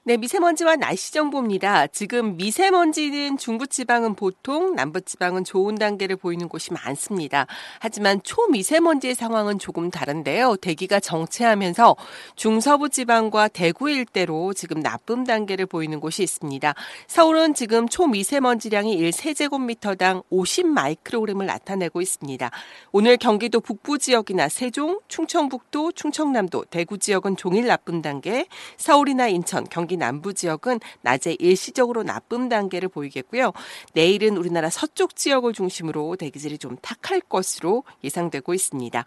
[0.08, 1.88] 네, 미세먼지와 날씨 정보입니다.
[1.88, 7.48] 지금 미세먼지는 중부지방은 보통, 남부지방은 좋은 단계를 보이는 곳이 많습니다.
[7.80, 10.58] 하지만 초미세먼지의 상황은 조금 다른데요.
[10.58, 11.96] 대기가 정체하면서
[12.36, 16.76] 중서부 지방과 대구 일대로 지금 나쁨 단계를 보이는 곳이 있습니다.
[17.08, 22.52] 서울은 지금 초미세먼지량이 1세제곱미터당 50 마이크로그램을 나타내고 있습니다.
[22.92, 28.46] 오늘 경기도 북부 지역이나 세종, 충청북도, 충청남도, 대구 지역은 종일 나쁨 단계,
[28.78, 33.54] 서울이나 인천, 경기 여기 남부 지역은 낮에 일시적으로 나쁨 단계를 보이겠고요.
[33.94, 39.06] 내일은 우리나라 서쪽 지역을 중심으로 대기질이 좀 탁할 것으로 예상되고 있습니다.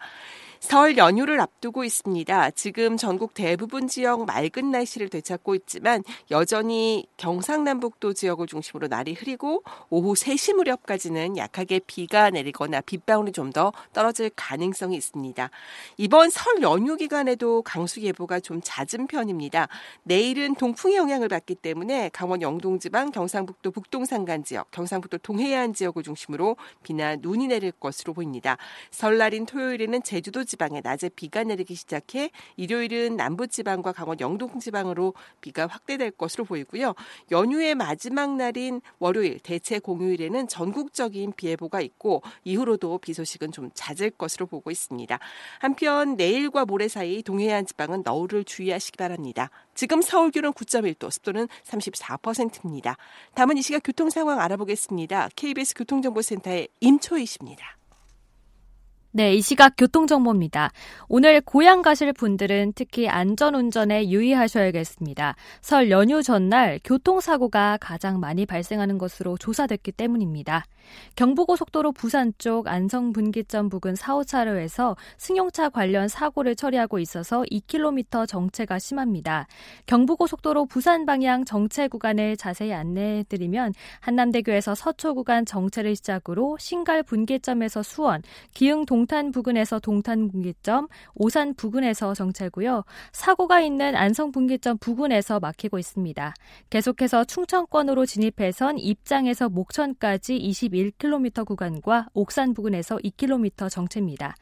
[0.59, 2.51] 설 연휴를 앞두고 있습니다.
[2.51, 10.13] 지금 전국 대부분 지역 맑은 날씨를 되찾고 있지만 여전히 경상남북도 지역을 중심으로 날이 흐리고 오후
[10.13, 15.49] 3시 무렵까지는 약하게 비가 내리거나 빗방울이 좀 더 떨어질 가능성이 있습니다.
[15.97, 19.67] 이번 설 연휴 기간에도 강수 예보가 좀 잦은 편입니다.
[20.03, 26.55] 내일은 동풍 강풍의 영향을 받기 때문에 강원 영동지방, 경상북도 북동산간 지역, 경상북도 동해안 지역을 중심으로
[26.83, 28.57] 비나 눈이 내릴 것으로 보입니다.
[28.91, 35.67] 설날인 토요일에는 제주도 지방에 낮에 비가 내리기 시작해 일요일은 남부 지방과 강원 영동 지방으로 비가
[35.67, 36.95] 확대될 것으로 보이고요.
[37.29, 44.09] 연휴의 마지막 날인 월요일 대체 공휴일에는 전국적인 비 예보가 있고 이후로도 비 소식은 좀 잦을
[44.09, 45.19] 것으로 보고 있습니다.
[45.59, 49.51] 한편 내일과 모레 사이 동해안 지방은 너울을 주의하시기 바랍니다.
[49.75, 52.97] 지금 서울 기온 9.1도, 습도는 34%입니다.
[53.35, 55.29] 다음은 이 시각 교통 상황 알아보겠습니다.
[55.35, 57.78] KBS 교통정보센터의 임초희 씨입니다.
[59.11, 60.69] 네, 이 시각 교통정보입니다.
[61.07, 65.35] 오늘 고향 가실 분들은 특히 안전운전에 유의하셔야겠습니다.
[65.61, 70.63] 설 연휴 전날 교통사고가 가장 많이 발생하는 것으로 조사됐기 때문입니다.
[71.15, 79.47] 경부고속도로 부산 쪽 안성분기점 부근 4, 5차로에서 승용차 관련 사고를 처리하고 있어서 2km 정체가 심합니다.
[79.87, 88.21] 경부고속도로 부산 방향 정체 구간을 자세히 안내해드리면 한남대교에서 서초 구간 정체를 시작으로 신갈 분기점에서 수원,
[88.53, 92.83] 기흥 동 동탄 부근에서 동탄 분기점, 오산 부근에서 정체고요.
[93.13, 96.33] 사고가 있는 안성 분기점 부근에서 막히고 있습니다.
[96.69, 104.35] 계속해서 충청권으로 진입해선 입장에서 목천까지 21km 구간과 옥산 부근에서 2km 정체입니다.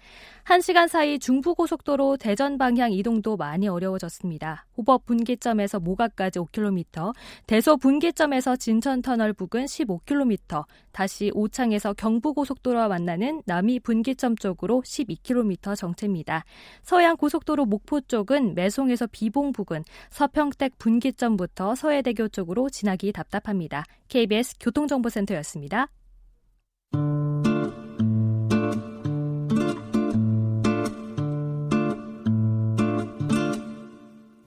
[0.46, 4.66] 1시간 사이 중부고속도로 대전 방향 이동도 많이 어려워졌습니다.
[4.78, 7.14] 호법 분기점에서 모가까지 5km,
[7.46, 16.44] 대소 분기점에서 진천터널 부근 15km, 다시 오창에서 경부고속도로와 만나는 남이 분기점 쪽 으로 12km 정체입니다.
[16.84, 23.84] 서양 고속도로 목포 쪽은 매송에서 비봉 부근, 서평택 분기점부터 서해대교 쪽으로 지나기 답답합니다.
[24.08, 25.88] KBS 교통정보센터였습니다.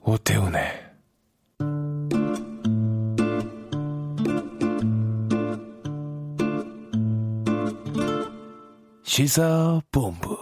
[0.02, 0.89] 오태훈의
[9.20, 10.38] 시사본부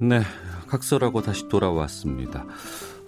[0.00, 0.22] 네,
[0.66, 2.44] 각설하고 다시 돌아왔습니다.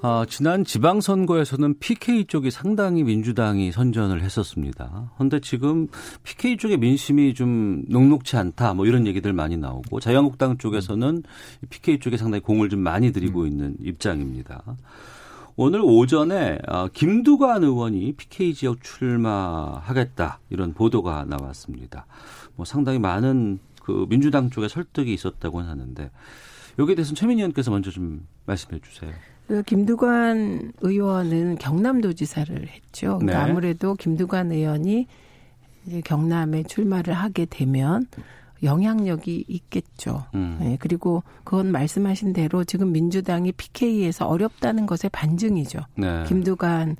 [0.03, 5.11] 어, 지난 지방선거에서는 PK 쪽이 상당히 민주당이 선전을 했었습니다.
[5.17, 5.89] 그런데 지금
[6.23, 11.25] PK 쪽의 민심이 좀 녹록치 않다, 뭐 이런 얘기들 많이 나오고 자유한국당 쪽에서는
[11.71, 14.63] PK 쪽에 상당히 공을 좀 많이 들이고 있는 입장입니다.
[15.61, 22.07] 오늘 오전에 어, 김두관 의원이 PK 지역 출마하겠다 이런 보도가 나왔습니다.
[22.55, 26.13] 뭐 상당히 많은 그 민주당 쪽에 설득이 있었다고 하는데
[26.79, 29.11] 여기에 대해서는 최민희 의원께서 먼저 좀 말씀해 주세요.
[29.49, 33.19] 그 김두관 의원은 경남도지사를 했죠.
[33.19, 33.51] 그러니까 네.
[33.51, 35.09] 아무래도 김두관 의원이
[35.87, 38.07] 이제 경남에 출마를 하게 되면
[38.63, 40.25] 영향력이 있겠죠.
[40.35, 40.59] 음.
[40.61, 45.81] 네, 그리고 그건 말씀하신 대로 지금 민주당이 PK에서 어렵다는 것의 반증이죠.
[45.97, 46.25] 네.
[46.25, 46.97] 김두관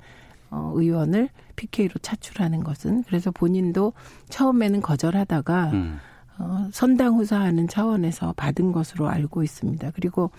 [0.51, 3.93] 어, 의원을 PK로 차출하는 것은 그래서 본인도
[4.29, 5.97] 처음에는 거절하다가 음.
[6.39, 9.91] 어, 선당 후사하는 차원에서 받은 것으로 알고 있습니다.
[9.91, 10.31] 그리고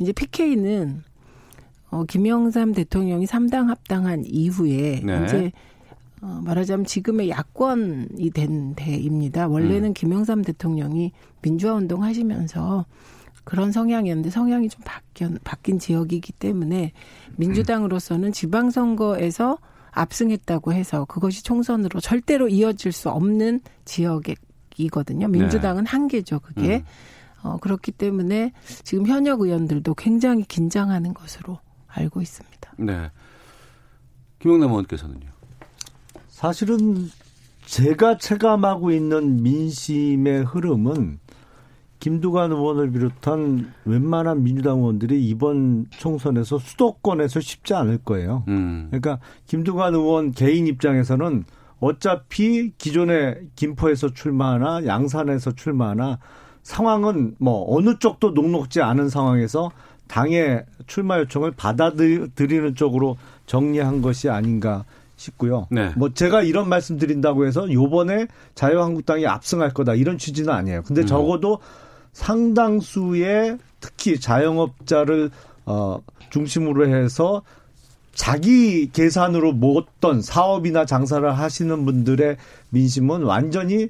[0.00, 1.02] 이제 PK는
[1.90, 5.24] 어, 김영삼 대통령이 3당 합당한 이후에 네.
[5.24, 5.52] 이제
[6.24, 9.46] 어, 말하자면 지금의 야권이 된 대입니다.
[9.46, 9.94] 원래는 음.
[9.94, 12.86] 김영삼 대통령이 민주화 운동 하시면서
[13.44, 16.92] 그런 성향이었는데 성향이 좀 바뀐, 바뀐 지역이기 때문에
[17.36, 19.58] 민주당으로서는 지방선거에서
[19.90, 25.28] 압승했다고 해서 그것이 총선으로 절대로 이어질 수 없는 지역이거든요.
[25.28, 25.90] 민주당은 네.
[25.90, 26.76] 한계죠, 그게.
[26.76, 26.84] 음.
[27.42, 32.72] 어, 그렇기 때문에 지금 현역 의원들도 굉장히 긴장하는 것으로 알고 있습니다.
[32.78, 33.10] 네.
[34.38, 35.33] 김영남 의원께서는요.
[36.34, 37.10] 사실은
[37.64, 41.20] 제가 체감하고 있는 민심의 흐름은
[42.00, 48.42] 김두관 의원을 비롯한 웬만한 민주당 의원들이 이번 총선에서 수도권에서 쉽지 않을 거예요.
[48.48, 48.88] 음.
[48.90, 51.44] 그러니까 김두관 의원 개인 입장에서는
[51.78, 56.18] 어차피 기존에 김포에서 출마하나 양산에서 출마하나
[56.64, 59.70] 상황은 뭐 어느 쪽도 녹록지 않은 상황에서
[60.08, 64.84] 당의 출마 요청을 받아들이는 쪽으로 정리한 것이 아닌가
[65.24, 65.66] 싶고요.
[65.70, 65.92] 네.
[65.96, 70.82] 뭐 제가 이런 말씀 드린다고 해서 요번에 자유한국당이 압승할 거다 이런 취지는 아니에요.
[70.82, 71.06] 근데 음.
[71.06, 71.58] 적어도
[72.12, 75.30] 상당수의 특히 자영업자를
[75.66, 77.42] 어 중심으로 해서
[78.14, 82.36] 자기 계산으로 모았던 사업이나 장사를 하시는 분들의
[82.70, 83.88] 민심은 완전히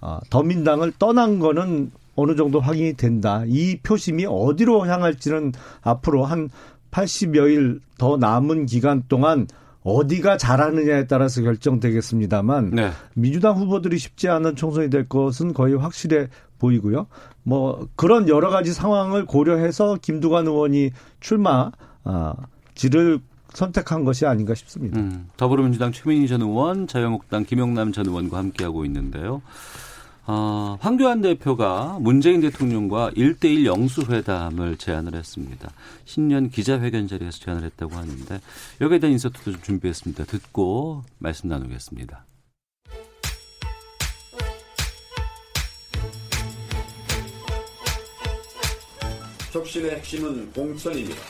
[0.00, 3.42] 어, 더민당을 떠난 거는 어느 정도 확인이 된다.
[3.46, 6.50] 이 표심이 어디로 향할지는 앞으로 한
[6.92, 9.48] 80여일 더 남은 기간 동안
[9.84, 12.90] 어디가 잘하느냐에 따라서 결정되겠습니다만 네.
[13.14, 17.06] 민주당 후보들이 쉽지 않은 총선이 될 것은 거의 확실해 보이고요.
[17.42, 21.70] 뭐 그런 여러 가지 상황을 고려해서 김두관 의원이 출마
[22.02, 22.34] 아,
[22.74, 23.20] 지를
[23.52, 24.98] 선택한 것이 아닌가 싶습니다.
[24.98, 29.42] 음, 더불어민주당 최민희 전 의원, 자유한국당 김영남 전 의원과 함께하고 있는데요.
[30.26, 35.70] 어, 황교안 대표가 문재인 대통령과 1대1 영수회담을 제안을 했습니다.
[36.06, 38.40] 신년 기자회견 자리에서 제안을 했다고 하는데
[38.80, 40.24] 여기에 대한 인서트도 좀 준비했습니다.
[40.24, 42.24] 듣고 말씀 나누겠습니다.
[49.52, 51.20] 혁신의 핵심은 공천입니다.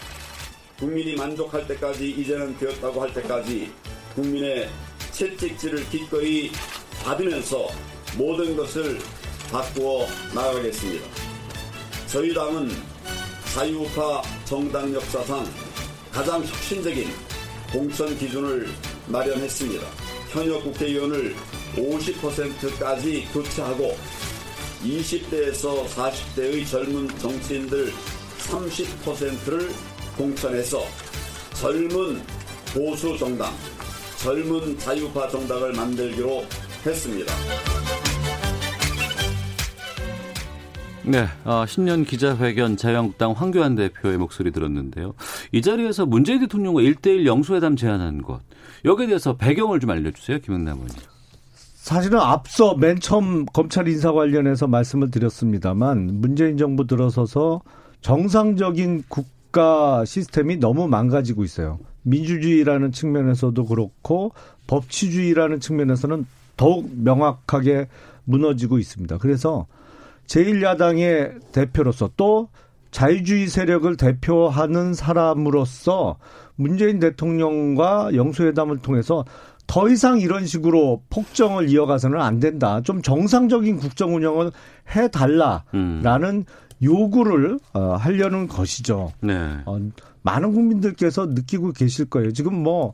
[0.78, 3.70] 국민이 만족할 때까지 이제는 되었다고 할 때까지
[4.14, 4.68] 국민의
[5.10, 6.50] 채찍질을 기꺼이
[7.04, 7.68] 받으면서
[8.16, 8.98] 모든 것을
[9.50, 11.04] 바꾸어 나가겠습니다.
[12.06, 12.70] 저희 당은
[13.54, 15.46] 자유파 정당 역사상
[16.12, 17.08] 가장 혁신적인
[17.72, 18.68] 공천 기준을
[19.08, 19.86] 마련했습니다.
[20.30, 21.34] 현역 국회의원을
[21.76, 23.96] 50%까지 교체하고
[24.84, 27.92] 20대에서 40대의 젊은 정치인들
[28.38, 29.72] 30%를
[30.16, 30.84] 공천해서
[31.54, 32.22] 젊은
[32.72, 33.52] 보수 정당,
[34.18, 36.44] 젊은 자유파 정당을 만들기로
[36.86, 37.32] 했습니다.
[41.06, 45.14] 네, 어, 신년 기자회견 자유한국당 황교안 대표의 목소리 들었는데요.
[45.52, 48.40] 이 자리에서 문재인 대통령과 1대1 영수회담 제안한 것
[48.86, 50.96] 여기에 대해서 배경을 좀 알려주세요, 김영남 의원님.
[51.74, 57.60] 사실은 앞서 맨 처음 검찰 인사 관련해서 말씀을 드렸습니다만 문재인 정부 들어서서
[58.00, 61.78] 정상적인 국가 시스템이 너무 망가지고 있어요.
[62.02, 64.32] 민주주의라는 측면에서도 그렇고
[64.66, 67.88] 법치주의라는 측면에서는 더욱 명확하게
[68.24, 69.18] 무너지고 있습니다.
[69.18, 69.66] 그래서
[70.26, 72.48] 제1야당의 대표로서 또
[72.90, 76.16] 자유주의 세력을 대표하는 사람으로서
[76.56, 79.24] 문재인 대통령과 영수회담을 통해서
[79.66, 82.80] 더 이상 이런 식으로 폭정을 이어가서는 안 된다.
[82.82, 84.52] 좀 정상적인 국정 운영을
[84.94, 86.44] 해달라라는 음.
[86.82, 89.12] 요구를 어, 하려는 것이죠.
[89.20, 89.56] 네.
[89.64, 89.78] 어,
[90.22, 92.32] 많은 국민들께서 느끼고 계실 거예요.
[92.32, 92.92] 지금 뭐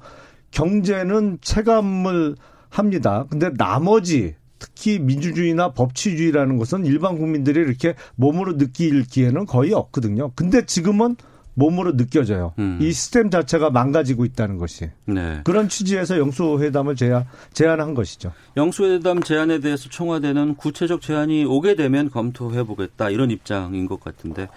[0.50, 2.36] 경제는 체감을
[2.70, 3.26] 합니다.
[3.28, 10.32] 근데 나머지 특히 민주주의나 법치주의라는 것은 일반 국민들이 이렇게 몸으로 느낄 기회는 거의 없거든요.
[10.34, 11.16] 근데 지금은
[11.54, 12.54] 몸으로 느껴져요.
[12.58, 12.78] 음.
[12.80, 14.90] 이 시스템 자체가 망가지고 있다는 것이.
[15.04, 15.40] 네.
[15.44, 18.32] 그런 취지에서 영수회담을 제안, 제안한 것이죠.
[18.56, 24.48] 영수회담 제안에 대해서 청와대는 구체적 제안이 오게 되면 검토해 보겠다 이런 입장인 것 같은데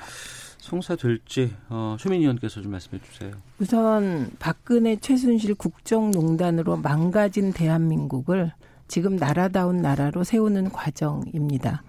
[0.63, 3.34] 성사될지 어, 최민 의원께서 좀 말씀해 주세요.
[3.60, 8.54] 우선 박근혜 최순실 국정농단으로 망가진 대한민국을
[8.88, 11.84] 지금 나라다운 나라로 세우는 과정입니다.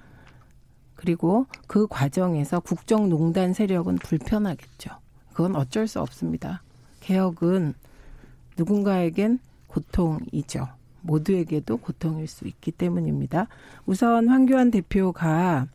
[0.96, 4.90] 그리고 그 과정에서 국정농단 세력은 불편하겠죠.
[5.32, 6.62] 그건 어쩔 수 없습니다.
[6.98, 7.74] 개혁은
[8.56, 10.66] 누군가에겐 고통이죠.
[11.02, 13.46] 모두에게도 고통일 수 있기 때문입니다.
[13.86, 15.68] 우선 황교안 대표가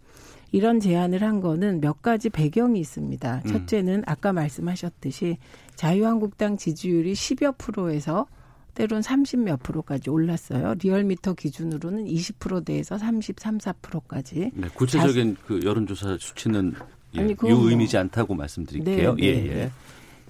[0.51, 3.41] 이런 제안을 한 거는 몇 가지 배경이 있습니다.
[3.45, 3.51] 음.
[3.51, 5.37] 첫째는 아까 말씀하셨듯이
[5.75, 8.27] 자유한국당 지지율이 10여 프로에서
[8.73, 10.75] 때론 30 몇 프로까지 올랐어요.
[10.81, 14.51] 리얼미터 기준으로는 20%대에서 33, 4%까지.
[14.53, 16.73] 네, 구체적인 자, 그 여론조사 수치는
[17.15, 19.15] 예, 아니, 유의미지 뭐, 않다고 말씀드릴게요.
[19.15, 19.71] 네, 예, 네, 예.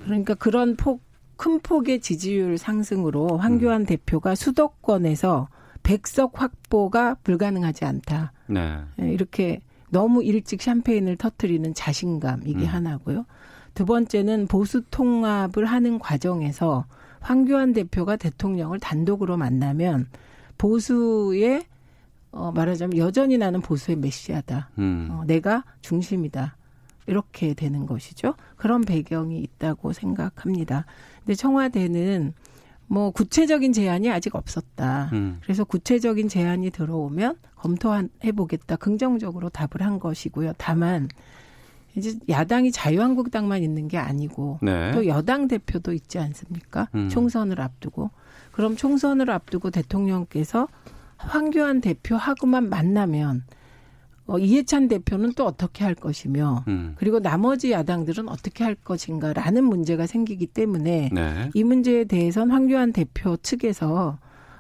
[0.03, 1.03] 그러니까 그런 폭,
[1.36, 3.86] 큰 폭의 지지율 상승으로 황교안 음.
[3.86, 5.49] 대표가 수도권에서
[5.84, 8.32] 백석 확보가 불가능하지 않다.
[8.47, 8.79] 네.
[9.01, 12.65] 예, 이렇게 너무 일찍 샴페인을 터트리는 자신감 이게 음.
[12.65, 13.25] 하나고요.
[13.73, 16.86] 두 번째는 보수 통합을 하는 과정에서
[17.21, 20.08] 황교안 대표가 대통령을 단독으로 만나면
[20.58, 21.65] 보수의
[22.32, 24.69] 어, 말하자면 여전히 나는 보수의 메시아다.
[24.78, 25.08] 음.
[25.12, 26.56] 어, 내가 중심이다.
[27.08, 28.36] 이렇게 되는 것이죠.
[28.56, 30.86] 그런 배경이 있다고 생각합니다.
[31.19, 32.34] 근데 청와대는
[32.89, 35.10] 뭐 구체적인 제안이 아직 없었다.
[35.13, 35.39] 음.
[35.43, 38.75] 그래서 구체적인 제안이 들어오면 검토해 보겠다.
[38.75, 40.54] 긍정적으로 답을 한 것이고요.
[40.58, 41.08] 다만
[41.95, 44.91] 이제 야당이 자유한국당만 있는 게 아니고 네.
[44.91, 46.89] 또 여당 대표도 있지 않습니까?
[46.95, 47.10] 음.
[47.10, 48.10] 총선을 앞두고
[48.52, 50.67] 그럼 총선을 앞두고 대통령께서
[51.17, 53.58] 황교안 대표하고만 만나면 어,
[54.37, 56.95] 이해찬 대표는 또 어떻게 할 것이며 음.
[56.97, 61.49] 그리고 나머지 야당들은 어떻게 할 것인가라는 문제가 생기기 때문에 네.
[61.53, 64.19] 이 문제에 대해서는 황교안 대표 측에서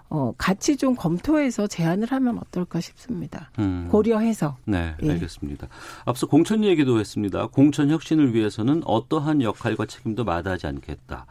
[0.09, 3.51] 어, 같이 좀 검토해서 제안을 하면 어떨까 싶습니다.
[3.59, 3.87] 음.
[3.91, 4.57] 고려해서.
[4.65, 5.11] 네, 예.
[5.11, 5.67] 알겠습니다.
[6.05, 7.45] 앞서 공천 얘기도 했습니다.
[7.47, 11.27] 공천 혁신을 위해서는 어떠한 역할과 책임도 마다하지 않겠다.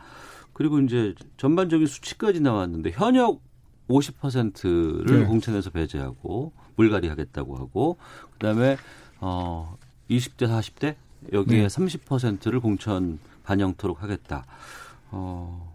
[0.52, 3.40] 그리고 이제 전반적인 수치까지 나왔는데 현역
[3.88, 5.26] 50%를 네.
[5.26, 7.96] 공천에서 배제하고 물갈이 하겠다고 하고
[8.32, 8.76] 그다음에
[9.20, 9.76] 어
[10.10, 10.94] 20대 40대
[11.32, 11.66] 여기에 네.
[11.66, 14.44] 30%를 공천 반영토록 하겠다.
[15.10, 15.74] 어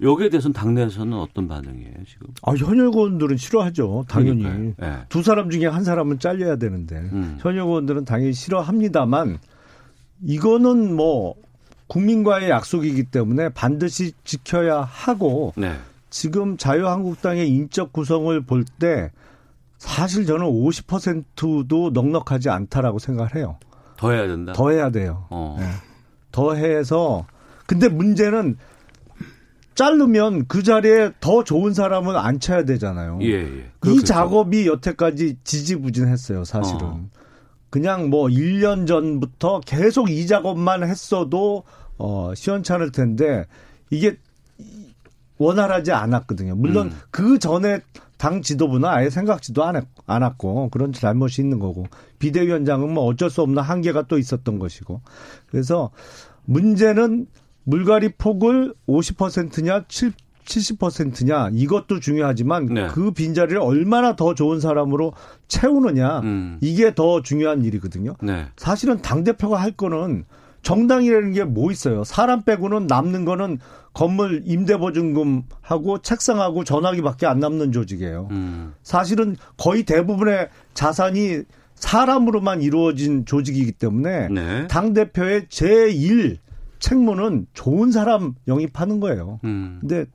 [0.00, 2.28] 여기에 대해서는 당내에서는 어떤 반응이에요 지금?
[2.42, 4.04] 아 현역 의원들은 싫어하죠.
[4.08, 4.98] 당연히 네.
[5.08, 7.38] 두 사람 중에 한 사람은 잘려야 되는데 음.
[7.40, 9.38] 현역 의원들은 당연히 싫어합니다만
[10.24, 11.34] 이거는 뭐
[11.86, 15.76] 국민과의 약속이기 때문에 반드시 지켜야 하고 네.
[16.12, 19.10] 지금 자유한국당의 인적 구성을 볼 때
[19.78, 23.58] 사실 저는 50%도 넉넉하지 않다라고 생각을 해요.
[23.96, 24.52] 더 해야 된다.
[24.52, 25.26] 더 해야 돼요.
[25.30, 25.56] 어.
[25.58, 25.66] 네.
[26.30, 27.26] 더 해서
[27.66, 28.56] 근데 문제는
[29.74, 33.18] 자르면 그 자리에 더 좋은 사람은 앉혀야 되잖아요.
[33.22, 33.70] 예, 예.
[33.86, 34.04] 이.
[34.04, 36.80] 작업이 여태까지 지지부진했어요, 사실은.
[36.82, 37.04] 어.
[37.70, 41.64] 그냥 뭐 1년 전부터 계속 이 작업만 했어도
[41.96, 43.46] 어 시원찮을 텐데
[43.90, 44.16] 이게
[45.42, 46.54] 원활하지 않았거든요.
[46.54, 46.98] 물론 음.
[47.10, 47.80] 그 전에
[48.16, 51.86] 당 지도부는 아예 생각지도 않았, 않았고 그런 잘못이 있는 거고
[52.20, 55.00] 비대위원장은 뭐 어쩔 수 없는 한계가 또 있었던 것이고
[55.50, 55.90] 그래서
[56.44, 57.26] 문제는
[57.64, 60.12] 물갈이 폭을 50%냐 7,
[60.44, 62.86] 70%냐 이것도 중요하지만 네.
[62.88, 65.14] 그 빈자리를 얼마나 더 좋은 사람으로
[65.48, 66.58] 채우느냐 음.
[66.60, 68.14] 이게 더 중요한 일이거든요.
[68.22, 68.46] 네.
[68.56, 70.24] 사실은 당 대표가 할 거는
[70.62, 72.04] 정당이라는 게 뭐 있어요?
[72.04, 73.58] 사람 빼고는 남는 거는
[73.92, 78.28] 건물 임대보증금하고 책상하고 전화기밖에 안 남는 조직이에요.
[78.30, 78.72] 음.
[78.82, 81.42] 사실은 거의 대부분의 자산이
[81.74, 84.66] 사람으로만 이루어진 조직이기 때문에 네.
[84.68, 86.38] 당 대표의 제1
[86.78, 89.40] 책무는 좋은 사람 영입하는 거예요.
[89.44, 89.78] 음.
[89.80, 90.06] 근데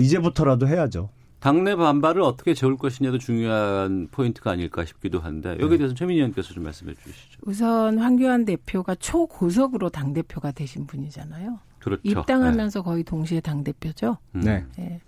[0.00, 1.08] 이제부터라도 해야죠.
[1.42, 6.62] 당내 반발을 어떻게 재울 것이냐도 중요한 포인트가 아닐까 싶기도 한데 여기에 대해서 최민희 의원께서 좀
[6.62, 7.40] 말씀해 주시죠.
[7.42, 11.58] 우선 황교안 대표가 초고속으로 당 대표가 되신 분이잖아요.
[11.80, 12.00] 그렇죠.
[12.04, 14.18] 입당하면서 거의 동시에 당 대표죠.
[14.36, 14.40] 음.
[14.42, 14.64] 네.
[14.78, 15.00] 예.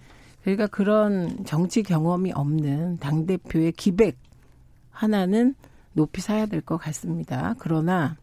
[0.43, 4.19] 그러니까 그런 정치 경험이 없는 당 대표의 기백
[4.91, 5.55] 하나는
[5.93, 7.55] 높이 사야 될 것 같습니다.
[7.61, 8.17] 그러나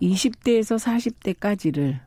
[0.00, 2.00] 20대에서 40대까지를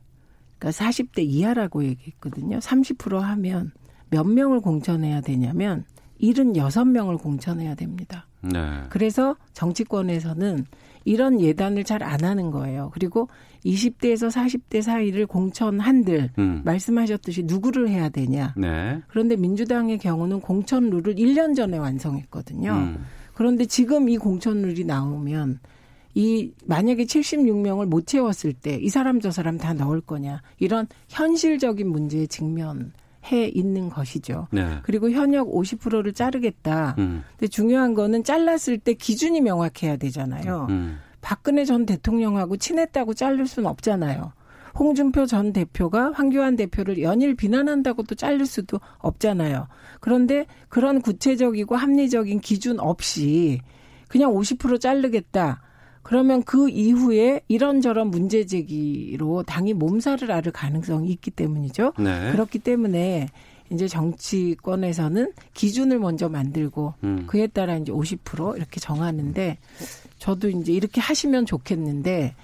[0.57, 2.57] 그러니까 40대 이하라고 얘기했거든요.
[2.57, 3.71] 30% 하면
[4.10, 5.86] 몇 명을 공천해야 되냐면
[6.22, 8.26] 76명을 공천해야 됩니다.
[8.41, 8.60] 네.
[8.89, 10.66] 그래서 정치권에서는
[11.05, 12.91] 이런 예단을 잘 안 하는 거예요.
[12.93, 13.30] 그리고
[13.66, 16.62] 20대에서 40대 사이를 공천한들 음.
[16.66, 18.53] 말씀하셨듯이 누구를 해야 되냐.
[18.57, 19.01] 네.
[19.07, 22.72] 그런데 민주당의 경우는 공천 룰을 1년 전에 완성했거든요.
[22.74, 23.05] 음.
[23.34, 25.60] 그런데 지금 이 공천 룰이 나오면
[26.16, 31.88] 이 만약에 76명을 못 채웠을 때 이 사람 저 사람 다 넣을 거냐 이런 현실적인
[31.89, 32.91] 문제에 직면
[33.32, 34.47] 해 있는 것이죠.
[34.51, 34.80] 네.
[34.84, 36.95] 그리고 현역 50%를 자르겠다.
[36.97, 37.23] 음.
[37.32, 40.67] 근데 중요한 거는 잘랐을 때 기준이 명확해야 되잖아요.
[40.69, 40.99] 음.
[41.21, 44.32] 박근혜 전 대통령하고 친했다고 자를 수는 없잖아요.
[44.77, 49.67] 홍준표 전 대표가 황교안 대표를 연일 비난한다고 또 자를 수도 없잖아요.
[49.99, 53.59] 그런데 그런 구체적이고 합리적인 기준 없이
[54.07, 55.61] 그냥 50% 자르겠다.
[56.02, 61.93] 그러면 그 이후에 이런저런 문제 제기로 당이 몸살을 앓을 가능성이 있기 때문이죠.
[62.00, 62.32] 네.
[62.32, 63.28] 그렇기 때문에
[63.72, 67.26] 이제 정치권에서는 기준을 먼저 만들고 음.
[67.28, 69.58] 그에 따라 이제 50% 이렇게 정하는데
[70.18, 72.36] 저도 이제 이렇게 하시면 좋겠는데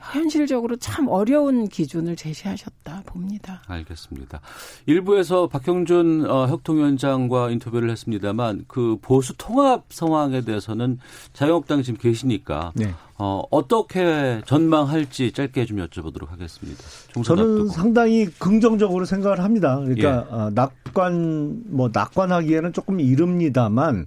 [0.00, 3.62] 현실적으로 참 어려운 기준을 제시하셨다 봅니다.
[3.66, 4.40] 알겠습니다.
[4.86, 10.98] 일부에서 박형준 어, 혁통위원장과 인터뷰를 했습니다만 그 보수 통합 상황에 대해서는
[11.32, 12.94] 자유한국당 지금 계시니까 네.
[13.18, 16.82] 어, 어떻게 전망할지 짧게 좀 여쭤보도록 하겠습니다.
[17.24, 17.68] 저는 앞두고.
[17.70, 19.78] 상당히 긍정적으로 생각을 합니다.
[19.78, 20.34] 그러니까 예.
[20.34, 24.06] 어, 낙관 뭐 낙관하기에는 조금 이릅니다만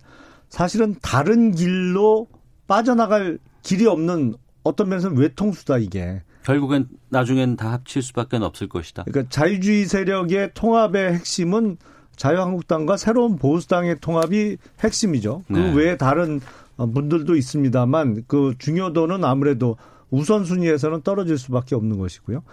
[0.49, 2.27] 사실은 다른 길로
[2.67, 6.21] 빠져나갈 길이 없는 어떤 면에서는 외통수다 이게.
[6.43, 9.03] 결국엔 나중엔 다 합칠 수밖에 없을 것이다.
[9.03, 11.77] 그러니까 자유주의 세력의 통합의 핵심은
[12.15, 15.43] 자유한국당과 새로운 보수당의 통합이 핵심이죠.
[15.47, 15.73] 그 네.
[15.73, 16.39] 외에 다른
[16.77, 19.77] 어, 분들도 있습니다만 그 중요도는 아무래도
[20.09, 22.43] 우선순위에서는 떨어질 수밖에 없는 것이고요.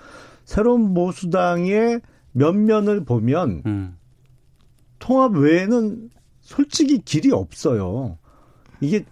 [0.45, 2.01] 새로운 보수당의
[2.33, 3.97] 면면을 보면 음.
[4.99, 8.19] 통합 외에는 솔직히 길이 없어요.
[8.81, 9.05] 이게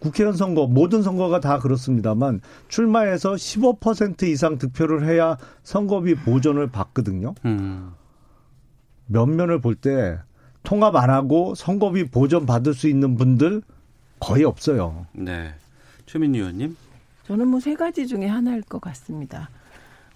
[0.00, 7.34] 국회의원 선거 모든 선거가 다 그렇습니다만 출마해서 15% 이상 득표를 해야 선거비 보전을 받거든요.
[7.44, 7.92] 음.
[9.06, 10.18] 면면을 볼 때
[10.62, 13.62] 통합 안 하고 선거비 보전 받을 수 있는 분들
[14.20, 15.06] 거의 없어요.
[15.12, 15.54] 네.
[16.06, 16.76] 최민희 의원님.
[17.26, 19.48] 저는 뭐 세 가지 중에 하나일 것 같습니다.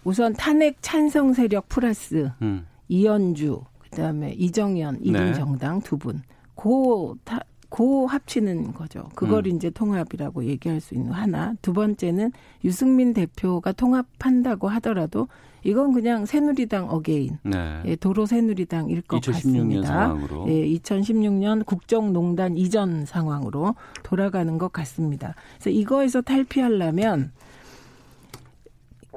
[0.04, 2.66] 우선 탄핵 찬성 세력 플러스 음.
[2.88, 5.00] 이현주 그다음에 이정현 네.
[5.04, 6.20] 이등 정당 두 분.
[6.54, 7.40] 고, 타,
[7.72, 9.08] 고 합치는 거죠.
[9.14, 9.56] 그걸 음.
[9.56, 11.54] 이제 통합이라고 얘기할 수 있는 하나.
[11.62, 12.30] 두 번째는
[12.64, 15.26] 유승민 대표가 통합한다고 하더라도
[15.64, 17.38] 이건 그냥 새누리당 again.
[17.42, 17.80] 네.
[17.86, 19.86] 예, 도로 새누리당일 것 2016년 같습니다.
[19.86, 20.44] 상황으로.
[20.48, 25.34] 예, 2016년 국정농단 이전 상황으로 돌아가는 것 같습니다.
[25.54, 27.32] 그래서 이거에서 탈피하려면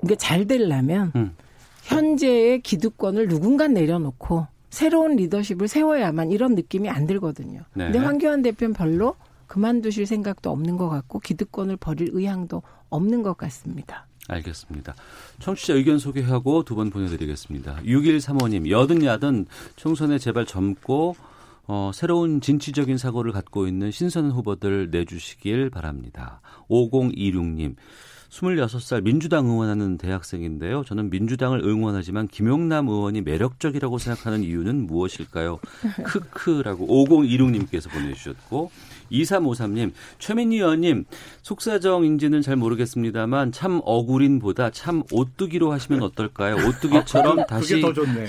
[0.01, 1.35] 이게 잘 되려면 음.
[1.83, 7.61] 현재의 기득권을 누군가 내려놓고 새로운 리더십을 세워야만 이런 느낌이 안 들거든요.
[7.73, 7.85] 네.
[7.85, 9.15] 근데 황교안 대표는 별로
[9.47, 14.05] 그만두실 생각도 없는 것 같고 기득권을 버릴 의향도 없는 것 같습니다.
[14.27, 14.93] 알겠습니다.
[15.39, 17.83] 청취자 의견 소개하고 두 번 보내드리겠습니다.
[17.83, 19.45] 6135님, 여든 야든
[19.77, 21.15] 총선에 제발 젊고
[21.67, 26.41] 어, 새로운 진취적인 사고를 갖고 있는 신선 후보들 내주시길 바랍니다.
[26.69, 27.75] 5026님,
[28.29, 30.83] 26살 민주당 응원하는 대학생인데요.
[30.83, 35.59] 저는 민주당을 응원하지만 김용남 의원이 매력적이라고 생각하는 이유는 무엇일까요?
[36.03, 38.71] 크크라고 5026님께서 보내주셨고
[39.11, 41.05] 2353님, 최민희 의원님,
[41.43, 46.55] 속사정인지는 잘 모르겠습니다만 참 어구린보다 참 오뚜기로 하시면 어떨까요?
[46.67, 47.81] 오뚜기처럼 다시.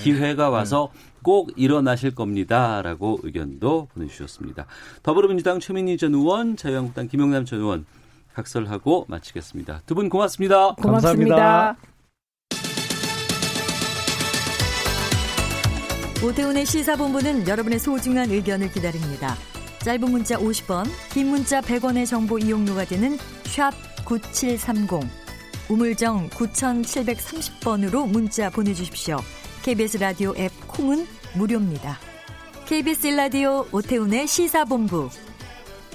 [0.03, 0.91] 기회가 와서
[1.23, 4.67] 꼭 일어나실 겁니다라고 의견도 보내주셨습니다.
[5.03, 7.87] 더불어민주당 최민희 전 의원, 자유한국당 김용남 전 의원
[8.37, 9.83] 각설하고 마치겠습니다.
[9.87, 10.75] 두 분 고맙습니다.
[10.75, 11.77] 고맙습니다.
[16.25, 19.35] 오태훈의 시사본부는 여러분의 소중한 의견을 기다립니다.
[19.85, 23.73] 짧은 문자 50원, 긴 문자 100원의 정보 이용료가 되는 샵
[24.05, 25.01] 9730,
[25.71, 29.19] 우물정 9730번으로 문자 보내주십시오.
[29.63, 31.99] KBS 라디오 앱 콩은 무료입니다.
[32.67, 35.11] KBS 라디오 오태훈의 시사본부.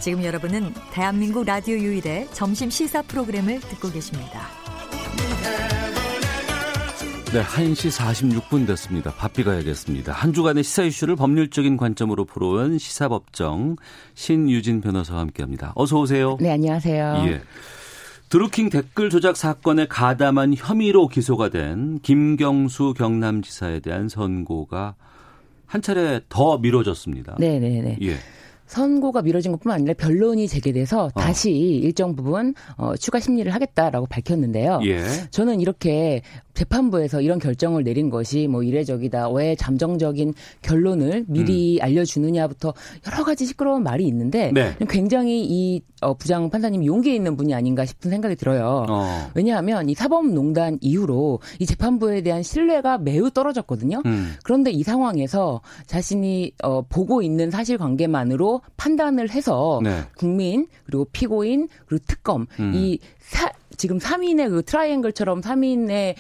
[0.02, 4.47] 지금 여러분은 대한민국 라디오 유일의 점심 시사 프로그램을 듣고 계십니다.
[7.32, 9.14] 네, 1시 46분 됐습니다.
[9.14, 10.12] 바삐 가야겠습니다.
[10.12, 13.76] 한 주간의 시사 이슈를 법률적인 관점으로 풀어온 시사법정
[14.16, 15.74] 신유진 변호사와 함께합니다.
[15.76, 16.36] 어서 오세요.
[16.41, 17.24] 네, 안녕하세요.
[17.28, 17.41] 예.
[18.30, 24.95] 드루킹 댓글 조작 사건에 가담한 혐의로 기소가 된 김경수 경남지사에 대한 선고가
[25.68, 27.36] 한 차례 더 미뤄졌습니다.
[27.38, 27.97] 네, 네, 네.
[28.02, 28.18] 예.
[28.72, 31.19] 선고가 미뤄진 것뿐만 아니라 변론이 재개돼서 어.
[31.19, 34.80] 다시 일정 부분 어, 추가 심리를 하겠다라고 밝혔는데요.
[34.86, 35.03] 예.
[35.30, 36.22] 저는 이렇게
[36.53, 41.84] 재판부에서 이런 결정을 내린 것이 뭐 이례적이다, 왜 잠정적인 결론을 미리 음.
[41.84, 42.74] 알려주느냐부터
[43.07, 44.76] 여러 가지 시끄러운 말이 있는데 네.
[44.89, 48.86] 굉장히 이 어, 부장 판사님이 용기 있는 분이 아닌가 싶은 생각이 들어요.
[48.89, 49.30] 어.
[49.34, 54.01] 왜냐하면 이 사법농단 이후로 이 재판부에 대한 신뢰가 매우 떨어졌거든요.
[54.05, 54.34] 음.
[54.43, 60.03] 그런데 이 상황에서 자신이 어, 보고 있는 사실관계만으로 판단을 해서 네.
[60.18, 62.72] 국민 그리고 피고인 그리고 특검 음.
[62.74, 66.16] 이 사, 지금 3인의 그 트라이앵글처럼 3인의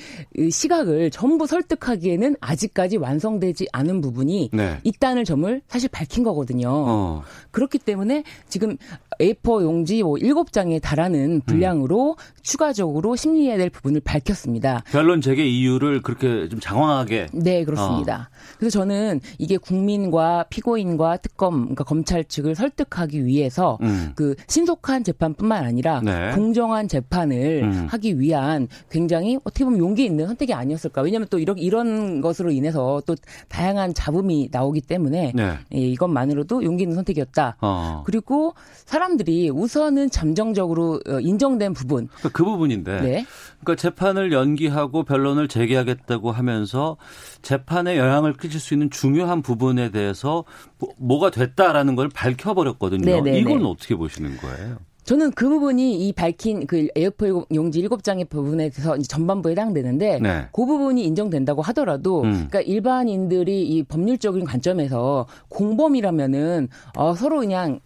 [0.51, 4.79] 시각을 전부 설득하기에는 아직까지 완성되지 않은 부분이 네.
[4.83, 6.69] 있다는 점을 사실 밝힌 거거든요.
[6.71, 7.23] 어.
[7.51, 8.77] 그렇기 때문에 지금
[9.21, 14.83] A4 용지 뭐 7장에 달하는 분량으로 추가적으로 심리해야 될 부분을 밝혔습니다.
[14.91, 18.29] 변론 재개 이유를 그렇게 좀 장황하게 네, 그렇습니다.
[18.57, 24.11] 그래서 저는 이게 국민과 피고인과 특검, 그러니까 검찰 측을 설득하기 위해서 음.
[24.15, 26.31] 그 신속한 재판뿐만 아니라 네.
[26.33, 27.87] 공정한 재판을 음.
[27.89, 31.01] 하기 위한 굉장히 어떻게 보면 용기 있는 선택이 아니었을까.
[31.01, 33.15] 왜냐하면 또 이런 이런 것으로 인해서 또
[33.49, 35.57] 다양한 잡음이 나오기 때문에 네.
[35.73, 37.57] 예, 이것만으로도 용기 있는 선택이었다.
[37.61, 38.03] 어.
[38.05, 38.53] 그리고
[38.85, 42.07] 사람 들이 우선은 잠정적으로 어, 인정된 부분.
[42.07, 43.01] 그러니까 그 부분인데.
[43.01, 43.25] 네.
[43.59, 46.97] 그러니까 재판을 연기하고 변론을 재개하겠다고 하면서
[47.41, 50.43] 재판에 영향을 끼칠 수 있는 중요한 부분에 대해서
[50.79, 53.05] 뭐- 뭐가 됐다라는 걸 밝혀버렸거든요.
[53.05, 53.65] 네, 네, 이건 네.
[53.65, 54.77] 어떻게 보시는 거예요?
[55.03, 60.47] 저는 그 부분이 이 밝힌 그 에어포 용지 7장의 부분에 대해서 전반부에 해당되는데 네.
[60.53, 62.31] 그 부분이 인정된다고 하더라도 음.
[62.33, 67.79] 그러니까 일반인들이 이 법률적인 관점에서 공범이라면은 어 서로 그냥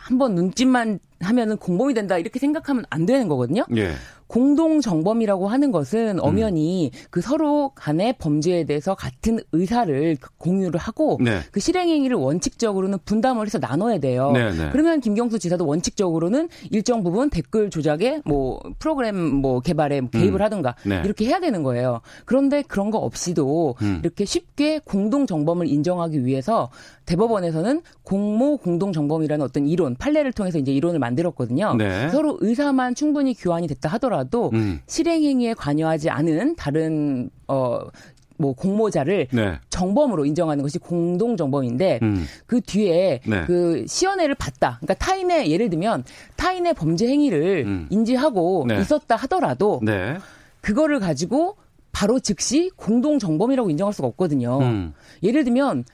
[0.00, 3.64] 한번 눈짓만 하면은 공범이 된다 이렇게 생각하면 안 되는 거거든요.
[3.76, 3.92] 예.
[4.30, 6.18] 공동 정범이라고 하는 것은 음.
[6.20, 11.40] 엄연히 그 서로 간의 범죄에 대해서 같은 의사를 공유를 하고 네.
[11.50, 14.30] 그 실행 행위를 원칙적으로는 분담을 해서 나눠야 돼요.
[14.30, 14.68] 네, 네.
[14.70, 20.44] 그러면 김경수 지사도 원칙적으로는 일정 부분 댓글 조작에 뭐 프로그램 뭐 개발에 개입을 음.
[20.44, 21.02] 하든가 네.
[21.04, 22.00] 이렇게 해야 되는 거예요.
[22.24, 23.98] 그런데 그런 거 없이도 음.
[24.04, 26.70] 이렇게 쉽게 공동 정범을 인정하기 위해서
[27.10, 31.74] 대법원에서는 공모 공동 정범이라는 어떤 이론 판례를 통해서 이제 이론을 만들었거든요.
[31.74, 32.08] 네.
[32.10, 34.80] 서로 의사만 충분히 교환이 됐다 하더라도 음.
[34.86, 39.58] 실행 행위에 관여하지 않은 다른 어뭐 공모자를 네.
[39.70, 42.26] 정범으로 인정하는 것이 공동 정범인데 음.
[42.46, 43.44] 그 뒤에 네.
[43.44, 44.78] 그 시연회를 봤다.
[44.80, 46.04] 그러니까 타인의 예를 들면
[46.36, 47.86] 타인의 범죄 행위를 음.
[47.90, 48.80] 인지하고 네.
[48.80, 50.16] 있었다 하더라도 네.
[50.60, 51.56] 그거를 가지고
[51.90, 54.60] 바로 즉시 공동 정범이라고 인정할 수가 없거든요.
[54.60, 54.94] 음.
[55.24, 55.84] 예를 들면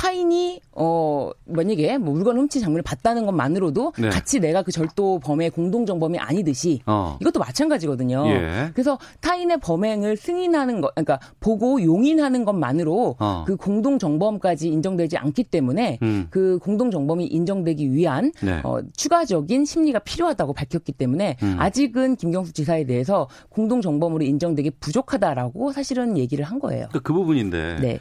[0.00, 4.08] 타인이 어 만약에 뭐 물건 훔친 장면을 봤다는 것만으로도 네.
[4.08, 7.18] 같이 내가 그 절도 범의 공동 정범이 아니듯이 어.
[7.20, 8.24] 이것도 마찬가지거든요.
[8.28, 8.70] 예.
[8.72, 13.44] 그래서 타인의 범행을 승인하는 것, 그러니까 보고 용인하는 것만으로 어.
[13.46, 16.28] 그 공동 정범까지 인정되지 않기 때문에 음.
[16.30, 18.62] 그 공동 정범이 인정되기 위한 네.
[18.64, 21.56] 어, 추가적인 심리가 필요하다고 밝혔기 때문에 음.
[21.58, 26.86] 아직은 김경수 지사에 대해서 공동 정범으로 인정되기 부족하다라고 사실은 얘기를 한 거예요.
[26.88, 27.80] 그러니까 그 부분인데.
[27.82, 27.98] 네.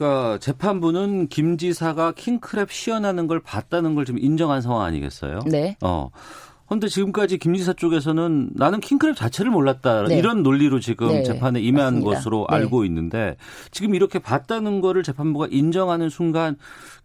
[0.00, 5.40] 그러니까 재판부는 김 지사가 킹크랩 시연하는 걸 봤다는 걸좀 인정한 상황 아니겠어요?
[5.46, 5.76] 네.
[5.82, 6.08] 어.
[6.70, 10.16] 근데 지금까지 김 지사 쪽에서는 나는 킹크랩 자체를 몰랐다 네.
[10.18, 12.10] 이런 논리로 지금 네, 재판에 임한 맞습니다.
[12.10, 12.56] 것으로 네.
[12.56, 13.36] 알고 있는데
[13.72, 16.56] 지금 이렇게 봤다는 거를 재판부가 인정하는 순간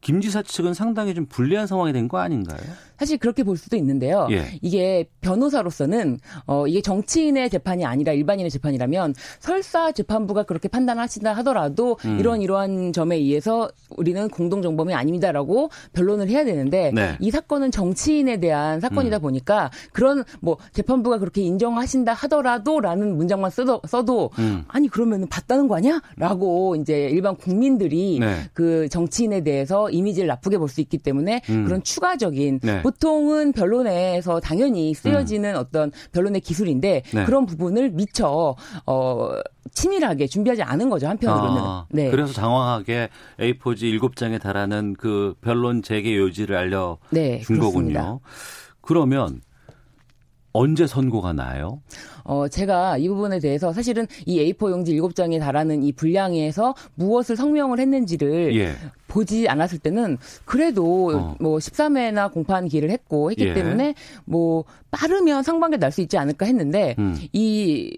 [0.02, 2.60] 김 지사 측은 상당히 좀 불리한 상황이 된 거 아닌가요?
[2.98, 4.28] 사실 그렇게 볼 수도 있는데요.
[4.32, 4.46] 예.
[4.62, 12.20] 이게 변호사로서는 어 이게 정치인의 재판이 아니라 일반인의 재판이라면 설사 재판부가 그렇게 판단하신다 하더라도 음.
[12.20, 17.16] 이런 이러한 점에 의해서 우리는 공동 정범이 아닙니다라고 변론을 해야 되는데 네.
[17.20, 19.22] 이 사건은 정치인에 대한 사건이다 음.
[19.22, 24.64] 보니까 그런 뭐 재판부가 그렇게 인정하신다 하더라도라는 문장만 써도, 써도 음.
[24.68, 28.36] 아니 그러면은 봤다는 거 아니야?라고 이제 일반 국민들이 네.
[28.54, 31.64] 그 정치인에 대해서 이미지를 나쁘게 볼 수 있기 때문에 음.
[31.64, 32.82] 그런 추가적인 네.
[32.86, 37.26] 보통은 변론에서 당연히 쓰여지는 어떤 변론의 기술인데 네.
[37.26, 38.56] 그런 부분을 미처
[38.86, 39.30] 어
[39.74, 41.62] 치밀하게 준비하지 않은 거죠 한편으로는.
[41.64, 42.12] 아, 네.
[42.12, 43.10] 그래서 장황하게
[43.40, 48.02] A4지 7장에 달하는 그 변론 재개 요지를 알려 네, 준 그렇습니다.
[48.02, 48.20] 거군요.
[48.82, 49.42] 그러면
[50.56, 51.82] 언제 선고가 나요?
[52.24, 57.80] 어, 제가 이 부분에 대해서 사실은 이 A4 용지 7장에 달하는 이 분량에서 무엇을 성명을
[57.80, 58.74] 했는지를 예.
[59.08, 61.36] 보지 않았을 때는 그래도 어.
[61.40, 63.54] 뭐 13회나 공판 기를 했고 했기 예.
[63.54, 67.16] 때문에 뭐 빠르면 상반기에 날 수 있지 않을까 했는데 음.
[67.32, 67.96] 이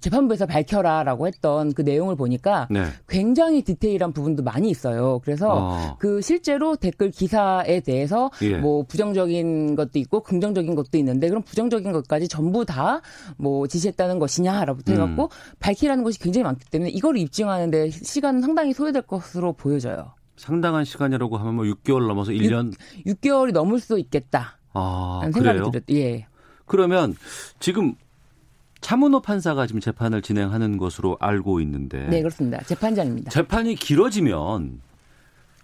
[0.00, 2.84] 재판부에서 밝혀라라고 했던 그 내용을 보니까 네.
[3.08, 5.20] 굉장히 디테일한 부분도 많이 있어요.
[5.24, 5.96] 그래서 어.
[5.98, 8.56] 그 실제로 댓글 기사에 대해서 예.
[8.58, 13.00] 뭐 부정적인 것도 있고 긍정적인 것도 있는데 그럼 부정적인 것까지 전부 다
[13.36, 15.28] 뭐 지시했다는 것이냐라부터 해갖고 음.
[15.58, 20.12] 밝히라는 것이 굉장히 많기 때문에 이거를 입증하는데 시간은 상당히 소요될 것으로 보여져요.
[20.36, 22.74] 상당한 시간이라고 하면 뭐 6개월 넘어서 1년
[23.06, 24.58] 6개월이 넘을 수도 있겠다.
[24.72, 25.70] 아, 생각이 그래요?
[25.70, 25.84] 들었.
[25.90, 26.26] 예.
[26.66, 27.14] 그러면
[27.60, 27.94] 지금
[28.82, 32.62] 차문호 판사가 지금 재판을 진행하는 것으로 알고 있는데 네, 그렇습니다.
[32.64, 33.30] 재판장입니다.
[33.30, 34.80] 재판이 길어지면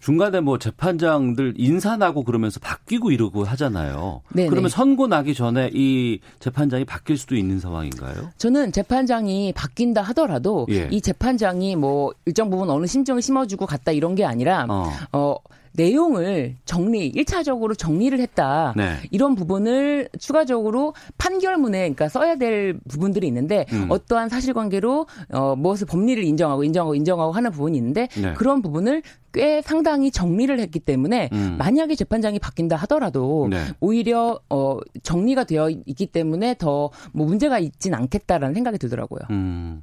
[0.01, 4.23] 중간에 뭐 재판장들 인사 나고 그러면서 바뀌고 이러고 하잖아요.
[4.33, 4.49] 네네.
[4.49, 8.31] 그러면 선고 나기 전에 이 재판장이 바뀔 수도 있는 상황인가요?
[8.39, 10.89] 저는 재판장이 바뀐다 하더라도 예.
[10.91, 14.89] 이 재판장이 뭐 일정 부분 어느 심정을 심어주고 갔다 이런 게 아니라 어.
[15.13, 15.37] 어,
[15.79, 18.75] 내용을 정리, 1차적으로 정리를 했다.
[18.77, 18.97] 네.
[19.11, 23.87] 이런 부분을 추가적으로 판결문에 그러니까 써야 될 부분들이 있는데 음.
[23.89, 28.35] 어떠한 사실관계로 어, 무엇을 법리를 인정하고 인정하고 인정하고 하는 부분이 있는데 네.
[28.35, 29.03] 그런 부분을
[29.33, 31.57] 꽤 상당히 정리를 했기 때문에 음.
[31.59, 33.59] 만약에 재판장이 바뀐다 하더라도 네.
[33.79, 39.21] 오히려 어, 정리가 되어 있기 때문에 더 뭐 문제가 있진 않겠다라는 생각이 들더라고요.
[39.31, 39.83] 음.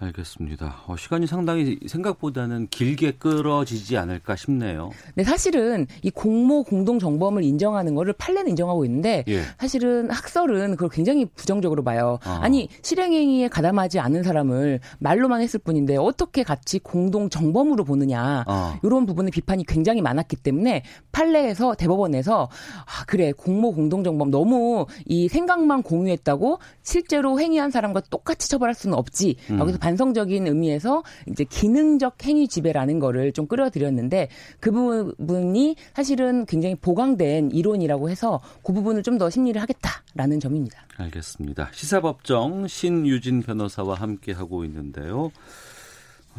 [0.00, 0.82] 알겠습니다.
[0.86, 4.90] 어, 시간이 상당히 생각보다는 길게 끌어지지 않을까 싶네요.
[5.06, 9.42] 근데 사실은 이 공모 공동 정범을 인정하는 거를 판례는 인정하고 있는데 예.
[9.58, 12.18] 사실은 학설은 그걸 굉장히 부정적으로 봐요.
[12.24, 12.38] 아.
[12.42, 18.78] 아니 실행행위에 가담하지 않은 사람을 말로만 했을 뿐인데 어떻게 같이 공동 정범으로 보느냐 아.
[18.84, 25.28] 이런 부분에 비판이 굉장히 많았기 때문에 판례에서 대법원에서 아 그래 공모 공동 정범 너무 이
[25.28, 29.36] 생각만 공유했다고 실제로 행위한 사람과 똑같이 처벌할 수는 없지.
[29.50, 29.58] 음.
[29.58, 34.28] 여기서 반성적인 의미에서 이제 기능적 행위 지배라는 거를 좀 끌어들였는데
[34.60, 40.86] 그 부분이 사실은 굉장히 보강된 이론이라고 해서 그 부분을 좀 더 심리를 하겠다라는 점입니다.
[40.96, 41.70] 알겠습니다.
[41.72, 45.32] 시사법정 신유진 변호사와 함께 하고 있는데요.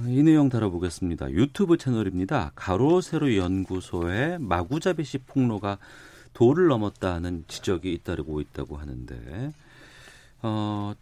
[0.08, 1.32] 이 내용 다뤄보겠습니다.
[1.32, 2.54] 유튜브 채널입니다.
[2.56, 5.78] 가로세로 연구소의 마구잡이식 폭로가
[6.34, 9.52] 도를 넘었다는 지적이 잇따르고 있다고 하는데,
[10.42, 10.94] 어,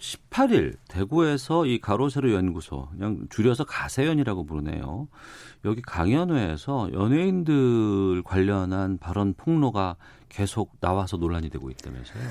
[0.00, 5.08] 18일 대구에서 이 가로세로 연구소 그냥 줄여서 가세연이라고 부르네요.
[5.64, 9.96] 여기 강연회에서 연예인들 관련한 발언 폭로가
[10.28, 12.22] 계속 나와서 논란이 되고 있다면서요.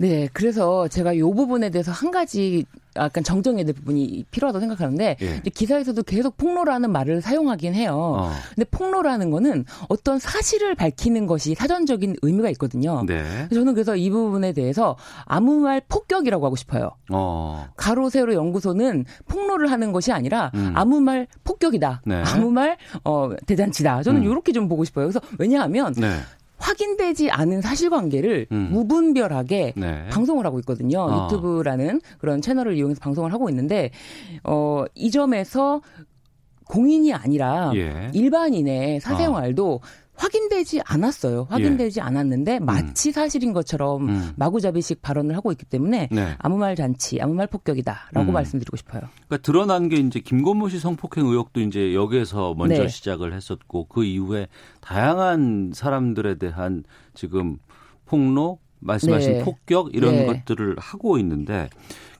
[0.00, 5.40] 네, 그래서 제가 이 부분에 대해서 한 가지 약간 정정해야 될 부분이 필요하다고 생각하는데 예.
[5.50, 7.94] 기사에서도 계속 폭로라는 말을 사용하긴 해요.
[7.96, 8.32] 어.
[8.54, 13.04] 근데 폭로라는 거는 어떤 사실을 밝히는 것이 사전적인 의미가 있거든요.
[13.06, 13.48] 네.
[13.52, 16.90] 저는 그래서 이 부분에 대해서 아무 말 폭격이라고 하고 싶어요.
[17.10, 17.66] 어.
[17.76, 20.72] 가로 세로 연구소는 폭로를 하는 것이 아니라 음.
[20.74, 22.02] 아무 말 폭격이다.
[22.04, 22.22] 네.
[22.24, 24.04] 아무 말 어, 대잔치다.
[24.04, 24.30] 저는 음.
[24.30, 25.06] 이렇게 좀 보고 싶어요.
[25.06, 26.18] 그래서 왜냐하면 네.
[26.58, 28.68] 확인되지 않은 사실관계를 음.
[28.72, 30.08] 무분별하게 네.
[30.10, 31.00] 방송을 하고 있거든요.
[31.00, 31.24] 어.
[31.24, 33.90] 유튜브라는 그런 채널을 이용해서 방송을 하고 있는데
[34.44, 35.80] 어, 이 점에서
[36.66, 38.10] 공인이 아니라 예.
[38.12, 39.80] 일반인의 사생활도
[40.18, 41.46] 확인되지 않았어요.
[41.48, 44.32] 확인되지 않았는데 마치 사실인 것처럼 음.
[44.36, 46.34] 마구잡이식 발언을 하고 있기 때문에 네.
[46.38, 48.32] 아무 말 잔치, 아무 말 폭격이다라고 음.
[48.32, 49.02] 말씀드리고 싶어요.
[49.26, 52.88] 그러니까 드러난 게 이제 김건모 씨 성폭행 의혹도 이제 여기에서 먼저 네.
[52.88, 54.48] 시작을 했었고 그 이후에
[54.80, 57.58] 다양한 사람들에 대한 지금
[58.04, 59.44] 폭로 말씀하신 네.
[59.44, 60.26] 폭격 이런 네.
[60.26, 61.68] 것들을 하고 있는데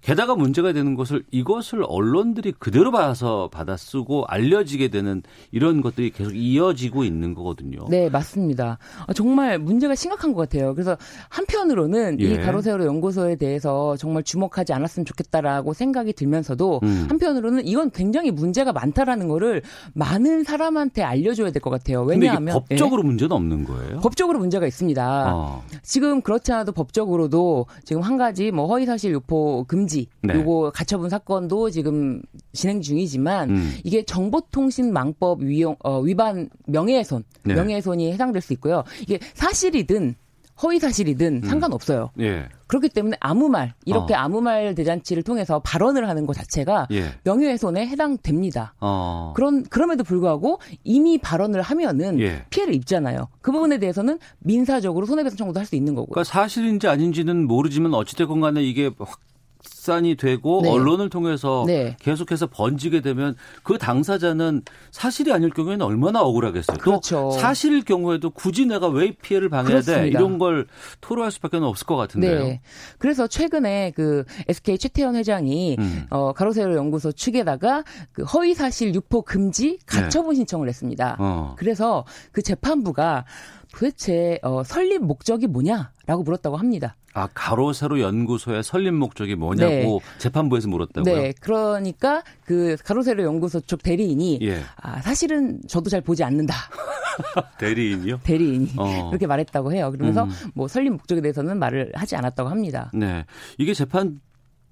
[0.09, 6.35] 게다가 문제가 되는 것을 이것을 언론들이 그대로 봐서 받아 쓰고 알려지게 되는 이런 것들이 계속
[6.35, 7.81] 이어지고 있는 거거든요.
[7.91, 8.79] 네, 맞습니다.
[9.07, 10.73] 어, 정말 문제가 심각한 것 같아요.
[10.73, 10.97] 그래서
[11.29, 12.25] 한편으로는 예.
[12.25, 17.05] 이 가로세로 연구소에 대해서 정말 주목하지 않았으면 좋겠다라고 생각이 들면서도 음.
[17.11, 19.61] 한편으로는 이건 굉장히 문제가 많다라는 거를
[19.93, 22.03] 많은 사람한테 알려줘야 될 것 같아요.
[22.05, 23.07] 왜냐하면 법적으로 예.
[23.09, 24.01] 문제는 없는 거예요?
[24.01, 25.35] 법적으로 문제가 있습니다.
[25.35, 25.63] 어.
[25.83, 30.35] 지금 그렇지 않아도 법적으로도 지금 한 가지 뭐 허위사실 유포 금지 네.
[30.35, 32.23] 요거 가처분 사건도 지금
[32.53, 33.75] 진행 중이지만 음.
[33.85, 37.55] 이게 정보통신망법 위용, 어, 위반 명예훼손 네.
[37.55, 38.85] 명예훼손이 해당될 수 있고요.
[39.03, 40.15] 이게 사실이든
[40.61, 41.49] 허위 사실이든 음.
[41.49, 42.11] 상관없어요.
[42.19, 42.49] 예.
[42.67, 44.19] 그렇기 때문에 아무 말 이렇게 어.
[44.19, 47.15] 아무 말 대잔치를 통해서 발언을 하는 것 자체가 예.
[47.23, 48.75] 명예훼손에 해당됩니다.
[48.81, 49.33] 어.
[49.37, 52.45] 그런 그럼에도 불구하고 이미 발언을 하면은 예.
[52.51, 53.29] 피해를 입잖아요.
[53.41, 56.09] 그 부분에 대해서는 민사적으로 손해배상 청구도 할 수 있는 거고요.
[56.11, 59.21] 그러니까 사실인지 아닌지는 모르지만 어찌됐건 간에 이게 확
[59.63, 60.71] 산이 되고 네.
[60.71, 61.97] 언론을 통해서 네.
[62.01, 66.79] 계속해서 번지게 되면 그 당사자는 사실이 아닐 경우에는 얼마나 억울하겠어요.
[66.79, 67.17] 그렇죠.
[67.17, 70.19] 또 사실일 경우에도 굳이 내가 왜 피해를 방해해야 돼 그렇습니다.
[70.19, 70.67] 이런 걸
[71.01, 72.45] 토로할 수밖에 없을 것 같은데요.
[72.45, 72.61] 네.
[72.99, 76.07] 그래서 최근에 그 SK 최태원 회장이 음.
[76.11, 81.17] 어 가로세로 연구소 측에다가 그 허위 사실 유포 금지 가처분 신청을 했습니다.
[81.19, 81.25] 네.
[81.25, 81.55] 어.
[81.59, 83.25] 그래서 그 재판부가
[83.73, 86.97] 도대체 어 설립 목적이 뭐냐라고 물었다고 합니다.
[87.19, 90.19] 아 가로 세로 연구소의 설립 목적이 뭐냐고 네.
[90.19, 91.13] 재판부에서 물었다고요?
[91.13, 94.63] 네, 그러니까 그 가로세로 연구소 쪽 대리인이 예.
[94.77, 96.55] 아, 사실은 저도 잘 보지 않는다.
[97.59, 98.21] 대리인이요?
[98.23, 99.09] 대리인이 어.
[99.09, 99.91] 그렇게 말했다고 해요.
[99.91, 100.31] 그러면서 음.
[100.55, 102.93] 뭐 설립 목적에 대해서는 말을 하지 않았다고 합니다.
[102.95, 103.25] 네.
[103.59, 104.21] 이게 재판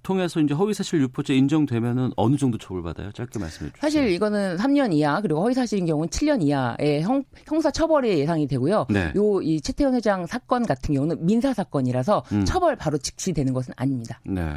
[0.07, 3.11] 통해서 이제 허위사실 유포죄 인정되면은 어느 정도 처벌받아요?
[3.11, 3.81] 짧게 말씀해 주세요.
[3.81, 8.87] 사실 이거는 3년 이하 그리고 허위 사실인 경우는 7년 이하의 형, 형사 처벌이 예상이 되고요.
[8.89, 9.13] 네.
[9.17, 12.45] 요이 최태원 회장 사건 같은 경우는 민사 사건이라서 음.
[12.45, 14.21] 처벌 바로 즉시 되는 것은 아닙니다.
[14.25, 14.55] 네.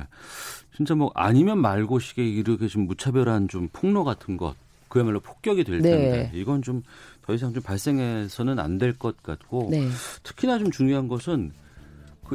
[0.77, 4.53] 진짜 뭐 아니면 말고식에 이렇게 좀 무차별한 좀 폭로 같은 것
[4.87, 5.89] 그야말로 폭격이 될 네.
[5.89, 6.83] 텐데 이건 좀
[7.29, 9.87] 더 이상 좀 발생해서는 안 될 것 같고 네.
[10.23, 11.68] 특히나 좀 중요한 것은 그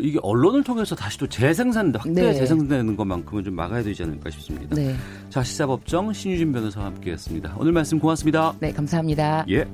[0.01, 2.34] 이게 언론을 통해서 다시 또 재생산 확대 네.
[2.34, 4.74] 재생산되는 것만큼은 좀 막아야 되지 않을까 싶습니다.
[4.74, 4.95] 네.
[5.30, 7.57] 자 시사법정 신유진 변호사와 함께했습니다.
[7.59, 8.55] 오늘 말씀 고맙습니다.
[8.61, 9.45] 네, 감사합니다.
[9.51, 9.66] 예.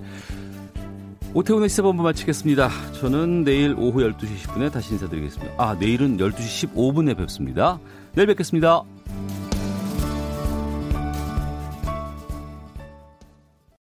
[1.33, 2.69] 오태훈의 시사본부 마치겠습니다.
[3.01, 5.55] 저는 내일 오후 12시 10분에 다시 인사드리겠습니다.
[5.59, 7.79] 아, 내일은 12시 15분에 뵙습니다.
[8.15, 8.83] 내일 뵙겠습니다.